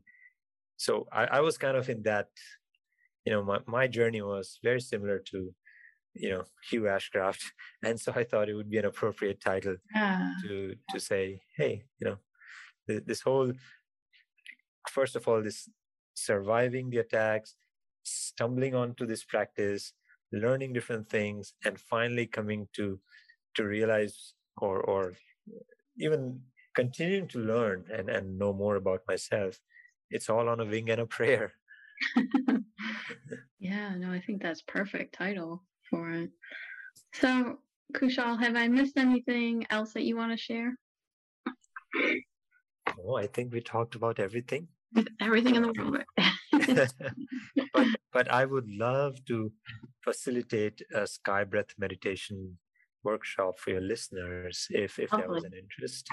so 0.84 1.06
I, 1.12 1.24
I 1.38 1.40
was 1.40 1.58
kind 1.58 1.76
of 1.76 1.88
in 1.88 2.02
that, 2.04 2.28
you 3.24 3.32
know, 3.32 3.42
my 3.44 3.60
my 3.66 3.86
journey 3.86 4.22
was 4.22 4.58
very 4.62 4.80
similar 4.80 5.18
to, 5.30 5.54
you 6.14 6.30
know, 6.30 6.44
Hugh 6.70 6.82
Ashcraft, 6.82 7.42
and 7.84 8.00
so 8.00 8.12
I 8.14 8.24
thought 8.24 8.48
it 8.48 8.54
would 8.54 8.70
be 8.70 8.78
an 8.78 8.86
appropriate 8.86 9.40
title 9.40 9.76
Ah, 9.94 10.34
to 10.44 10.76
to 10.90 11.00
say, 11.00 11.40
hey, 11.56 11.84
you 12.00 12.06
know, 12.08 12.18
th- 12.88 13.04
this 13.06 13.22
whole 13.22 13.52
first 14.90 15.16
of 15.16 15.26
all, 15.28 15.42
this 15.42 15.68
surviving 16.14 16.90
the 16.90 16.98
attacks, 16.98 17.56
stumbling 18.02 18.74
onto 18.74 19.06
this 19.06 19.24
practice, 19.24 19.92
learning 20.32 20.72
different 20.72 21.08
things, 21.08 21.54
and 21.64 21.78
finally 21.78 22.26
coming 22.26 22.68
to 22.74 23.00
to 23.56 23.64
realize 23.64 24.34
or 24.58 24.80
or 24.82 25.14
even 25.98 26.42
continuing 26.74 27.28
to 27.28 27.38
learn 27.38 27.86
and 27.92 28.10
and 28.10 28.38
know 28.38 28.52
more 28.52 28.76
about 28.76 29.02
myself. 29.08 29.60
It's 30.10 30.28
all 30.28 30.48
on 30.48 30.60
a 30.60 30.64
wing 30.64 30.90
and 30.90 31.00
a 31.00 31.06
prayer. 31.06 31.52
yeah, 33.58 33.94
no, 33.96 34.10
I 34.10 34.20
think 34.20 34.42
that's 34.42 34.62
perfect 34.62 35.14
title 35.14 35.62
for 35.88 36.10
it. 36.10 36.30
So, 37.14 37.58
Kushal, 37.92 38.40
have 38.40 38.56
I 38.56 38.68
missed 38.68 38.96
anything 38.96 39.66
else 39.70 39.92
that 39.92 40.04
you 40.04 40.16
want 40.16 40.32
to 40.32 40.38
share? 40.38 40.76
Oh, 43.04 43.16
I 43.16 43.26
think 43.26 43.52
we 43.52 43.60
talked 43.60 43.94
about 43.94 44.18
everything. 44.18 44.68
Everything 45.20 45.56
in 45.56 45.62
the 45.62 45.72
world. 45.72 46.04
but 47.74 47.86
but 48.12 48.30
I 48.30 48.44
would 48.44 48.68
love 48.68 49.24
to 49.26 49.52
facilitate 50.02 50.82
a 50.94 51.06
sky 51.06 51.44
breath 51.44 51.74
meditation 51.78 52.58
workshop 53.02 53.58
for 53.58 53.70
your 53.70 53.80
listeners 53.80 54.66
if 54.70 54.98
if 54.98 55.10
there 55.10 55.28
was 55.28 55.44
oh. 55.44 55.46
an 55.46 55.52
interest. 55.54 56.08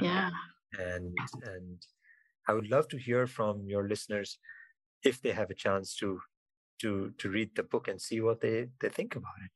yeah. 0.00 0.30
And 0.78 1.16
and 1.44 1.82
I 2.48 2.54
would 2.54 2.70
love 2.70 2.88
to 2.88 2.98
hear 2.98 3.26
from 3.26 3.68
your 3.68 3.88
listeners 3.88 4.38
if 5.04 5.20
they 5.20 5.32
have 5.32 5.50
a 5.50 5.54
chance 5.54 5.94
to 5.96 6.20
to 6.80 7.12
to 7.18 7.28
read 7.28 7.50
the 7.54 7.62
book 7.62 7.88
and 7.88 8.00
see 8.00 8.20
what 8.20 8.40
they 8.40 8.68
they 8.80 8.88
think 8.88 9.16
about 9.16 9.38
it. 9.44 9.50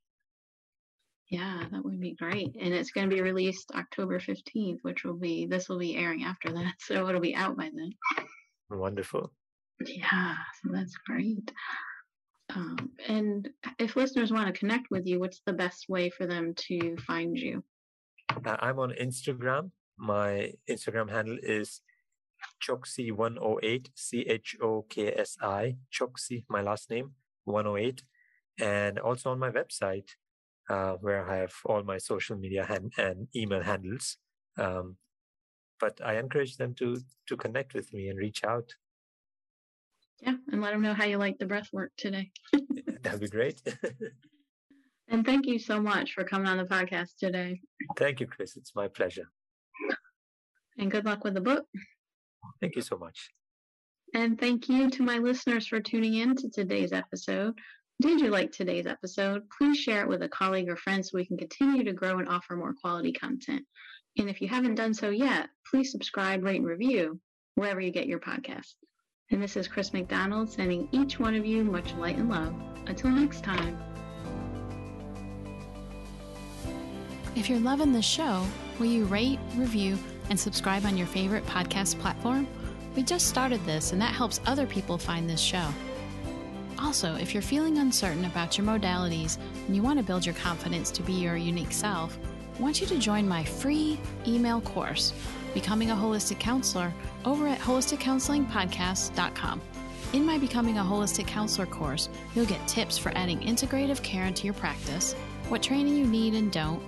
Yeah, 1.32 1.64
that 1.72 1.82
would 1.82 1.99
be 1.99 2.14
great. 2.14 2.55
And 2.61 2.74
it's 2.74 2.90
going 2.90 3.09
to 3.09 3.16
be 3.16 3.22
released 3.22 3.72
October 3.74 4.20
15th, 4.20 4.80
which 4.82 5.03
will 5.03 5.14
be, 5.14 5.47
this 5.47 5.66
will 5.66 5.78
be 5.78 5.97
airing 5.97 6.24
after 6.24 6.53
that. 6.53 6.74
So 6.80 7.09
it'll 7.09 7.22
be 7.22 7.34
out 7.34 7.57
by 7.57 7.70
then. 7.74 7.93
Wonderful. 8.68 9.32
Yeah, 9.86 10.34
so 10.61 10.72
that's 10.72 10.95
great. 11.07 11.51
Um, 12.55 12.90
and 13.09 13.49
if 13.78 13.97
listeners 13.97 14.30
want 14.30 14.49
to 14.49 14.59
connect 14.59 14.90
with 14.90 15.07
you, 15.07 15.20
what's 15.20 15.40
the 15.47 15.55
best 15.55 15.88
way 15.88 16.11
for 16.11 16.26
them 16.26 16.53
to 16.68 16.99
find 16.99 17.38
you? 17.38 17.64
Uh, 18.45 18.57
I'm 18.61 18.78
on 18.78 18.93
Instagram. 19.01 19.70
My 19.97 20.53
Instagram 20.68 21.11
handle 21.11 21.38
is 21.43 21.80
Choksi108, 22.66 23.88
C 23.95 24.20
H 24.20 24.57
O 24.62 24.82
K 24.82 25.12
S 25.16 25.36
I, 25.40 25.76
Choksi, 25.93 26.45
my 26.49 26.62
last 26.62 26.90
name, 26.90 27.12
108. 27.45 28.03
And 28.61 28.99
also 28.99 29.30
on 29.30 29.38
my 29.38 29.51
website, 29.51 30.09
uh, 30.68 30.93
where 31.01 31.28
I 31.28 31.38
have 31.38 31.55
all 31.64 31.82
my 31.82 31.99
social 31.99 32.36
media 32.36 32.64
hand- 32.64 32.93
and 32.99 33.28
email 33.34 33.62
handles. 33.62 34.16
Um, 34.59 34.97
but 35.80 36.01
I 36.05 36.18
encourage 36.18 36.57
them 36.57 36.74
to 36.74 37.01
to 37.28 37.36
connect 37.36 37.74
with 37.74 37.93
me 37.93 38.09
and 38.09 38.18
reach 38.18 38.45
out. 38.45 38.74
Yeah, 40.20 40.36
and 40.53 40.61
let 40.62 40.70
them 40.72 40.82
know 40.82 40.95
how 40.95 41.07
you 41.07 41.18
like 41.18 41.38
the 41.38 41.47
breath 41.47 41.70
work 41.72 41.90
today. 41.97 42.30
That'd 43.03 43.20
be 43.20 43.28
great. 43.28 43.61
And 45.09 45.26
thank 45.26 45.47
you 45.47 45.59
so 45.59 45.78
much 45.78 46.14
for 46.14 46.24
coming 46.24 46.49
on 46.49 46.57
the 46.57 46.64
podcast 46.64 47.16
today. 47.18 47.61
Thank 47.99 48.20
you, 48.20 48.26
Chris. 48.26 48.57
It's 48.57 48.74
my 48.74 48.88
pleasure. 48.88 49.28
And 50.78 50.90
good 50.90 51.05
luck 51.05 51.22
with 51.22 51.34
the 51.34 51.40
book. 51.43 51.66
Thank 52.61 52.76
you 52.76 52.82
so 52.82 52.97
much. 52.97 53.30
And 54.14 54.38
thank 54.38 54.68
you 54.68 54.90
to 54.90 55.03
my 55.03 55.18
listeners 55.18 55.66
for 55.66 55.80
tuning 55.80 56.14
in 56.14 56.36
to 56.36 56.51
today's 56.51 56.93
episode. 56.93 57.55
Did 58.01 58.20
you 58.20 58.30
like 58.30 58.53
today's 58.53 58.86
episode? 58.86 59.43
Please 59.57 59.78
share 59.78 60.03
it 60.03 60.09
with 60.09 60.22
a 60.22 60.28
colleague 60.28 60.68
or 60.68 60.76
friend 60.76 61.05
so 61.05 61.11
we 61.14 61.24
can 61.24 61.38
continue 61.38 61.84
to 61.84 61.93
grow 61.93 62.18
and 62.18 62.28
offer 62.28 62.57
more 62.57 62.74
quality 62.74 63.12
content. 63.12 63.64
And 64.18 64.28
if 64.28 64.40
you 64.40 64.49
haven't 64.49 64.74
done 64.74 64.93
so 64.93 65.11
yet, 65.11 65.49
please 65.70 65.90
subscribe, 65.90 66.43
rate, 66.45 66.61
and 66.61 66.66
review 66.66 67.20
wherever 67.55 67.80
you 67.80 67.90
get 67.90 68.07
your 68.07 68.18
podcasts. 68.18 68.74
And 69.30 69.43
this 69.43 69.57
is 69.57 69.66
Chris 69.68 69.93
McDonald 69.93 70.51
sending 70.51 70.88
each 70.93 71.18
one 71.18 71.34
of 71.34 71.47
you 71.47 71.64
much 71.64 71.95
light 71.95 72.16
and 72.16 72.28
love. 72.28 72.55
Until 72.86 73.11
next 73.11 73.45
time. 73.45 73.78
If 77.34 77.49
you're 77.49 77.61
loving 77.61 77.93
the 77.93 78.03
show, 78.03 78.45
will 78.78 78.86
you 78.86 79.07
rate, 79.07 79.38
review, 79.55 79.97
and 80.30 80.38
subscribe 80.38 80.84
on 80.84 80.96
your 80.96 81.06
favorite 81.06 81.46
podcast 81.46 81.98
platform? 81.98 82.46
We 82.94 83.02
just 83.02 83.28
started 83.28 83.64
this, 83.64 83.92
and 83.92 84.02
that 84.02 84.14
helps 84.14 84.40
other 84.46 84.66
people 84.66 84.98
find 84.98 85.28
this 85.28 85.40
show. 85.40 85.66
Also, 86.78 87.14
if 87.14 87.32
you're 87.32 87.42
feeling 87.42 87.78
uncertain 87.78 88.24
about 88.24 88.58
your 88.58 88.66
modalities 88.66 89.38
and 89.66 89.76
you 89.76 89.82
want 89.82 89.98
to 89.98 90.04
build 90.04 90.26
your 90.26 90.34
confidence 90.34 90.90
to 90.90 91.02
be 91.02 91.12
your 91.12 91.36
unique 91.36 91.72
self, 91.72 92.18
I 92.58 92.62
want 92.62 92.80
you 92.80 92.86
to 92.88 92.98
join 92.98 93.28
my 93.28 93.44
free 93.44 93.98
email 94.26 94.60
course, 94.60 95.12
Becoming 95.54 95.90
a 95.90 95.94
Holistic 95.94 96.38
Counselor, 96.38 96.92
over 97.24 97.46
at 97.46 97.60
holisticcounselingpodcast.com. 97.60 99.60
In 100.12 100.26
my 100.26 100.38
Becoming 100.38 100.78
a 100.78 100.82
Holistic 100.82 101.26
Counselor 101.26 101.66
course, 101.66 102.08
you'll 102.34 102.46
get 102.46 102.66
tips 102.68 102.98
for 102.98 103.16
adding 103.16 103.40
integrative 103.40 104.02
care 104.02 104.26
into 104.26 104.44
your 104.44 104.54
practice, 104.54 105.14
what 105.48 105.62
training 105.62 105.96
you 105.96 106.06
need 106.06 106.34
and 106.34 106.52
don't, 106.52 106.82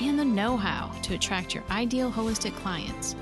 and 0.00 0.18
the 0.18 0.24
know 0.24 0.56
how 0.56 0.90
to 1.02 1.14
attract 1.14 1.54
your 1.54 1.64
ideal 1.70 2.10
holistic 2.10 2.54
clients. 2.56 3.14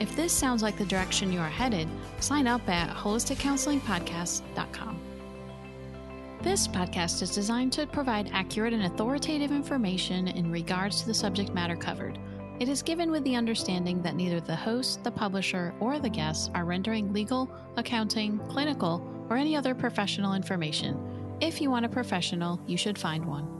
If 0.00 0.14
this 0.14 0.32
sounds 0.32 0.62
like 0.62 0.76
the 0.76 0.84
direction 0.84 1.32
you 1.32 1.40
are 1.40 1.48
headed, 1.48 1.88
sign 2.20 2.46
up 2.46 2.68
at 2.68 2.94
holisticcounselingpodcast.com. 2.94 5.00
This 6.42 6.68
podcast 6.68 7.22
is 7.22 7.34
designed 7.34 7.72
to 7.72 7.86
provide 7.86 8.30
accurate 8.32 8.72
and 8.72 8.84
authoritative 8.84 9.50
information 9.50 10.28
in 10.28 10.52
regards 10.52 11.00
to 11.00 11.06
the 11.06 11.14
subject 11.14 11.54
matter 11.54 11.76
covered. 11.76 12.18
It 12.60 12.68
is 12.68 12.82
given 12.82 13.10
with 13.10 13.24
the 13.24 13.36
understanding 13.36 14.00
that 14.02 14.14
neither 14.14 14.40
the 14.40 14.54
host, 14.54 15.02
the 15.02 15.10
publisher, 15.10 15.74
or 15.80 15.98
the 15.98 16.08
guests 16.08 16.50
are 16.54 16.64
rendering 16.64 17.12
legal, 17.12 17.50
accounting, 17.76 18.38
clinical, 18.48 19.26
or 19.28 19.36
any 19.36 19.56
other 19.56 19.74
professional 19.74 20.34
information. 20.34 21.36
If 21.40 21.60
you 21.60 21.70
want 21.70 21.84
a 21.84 21.88
professional, 21.88 22.60
you 22.66 22.76
should 22.76 22.96
find 22.96 23.24
one. 23.24 23.55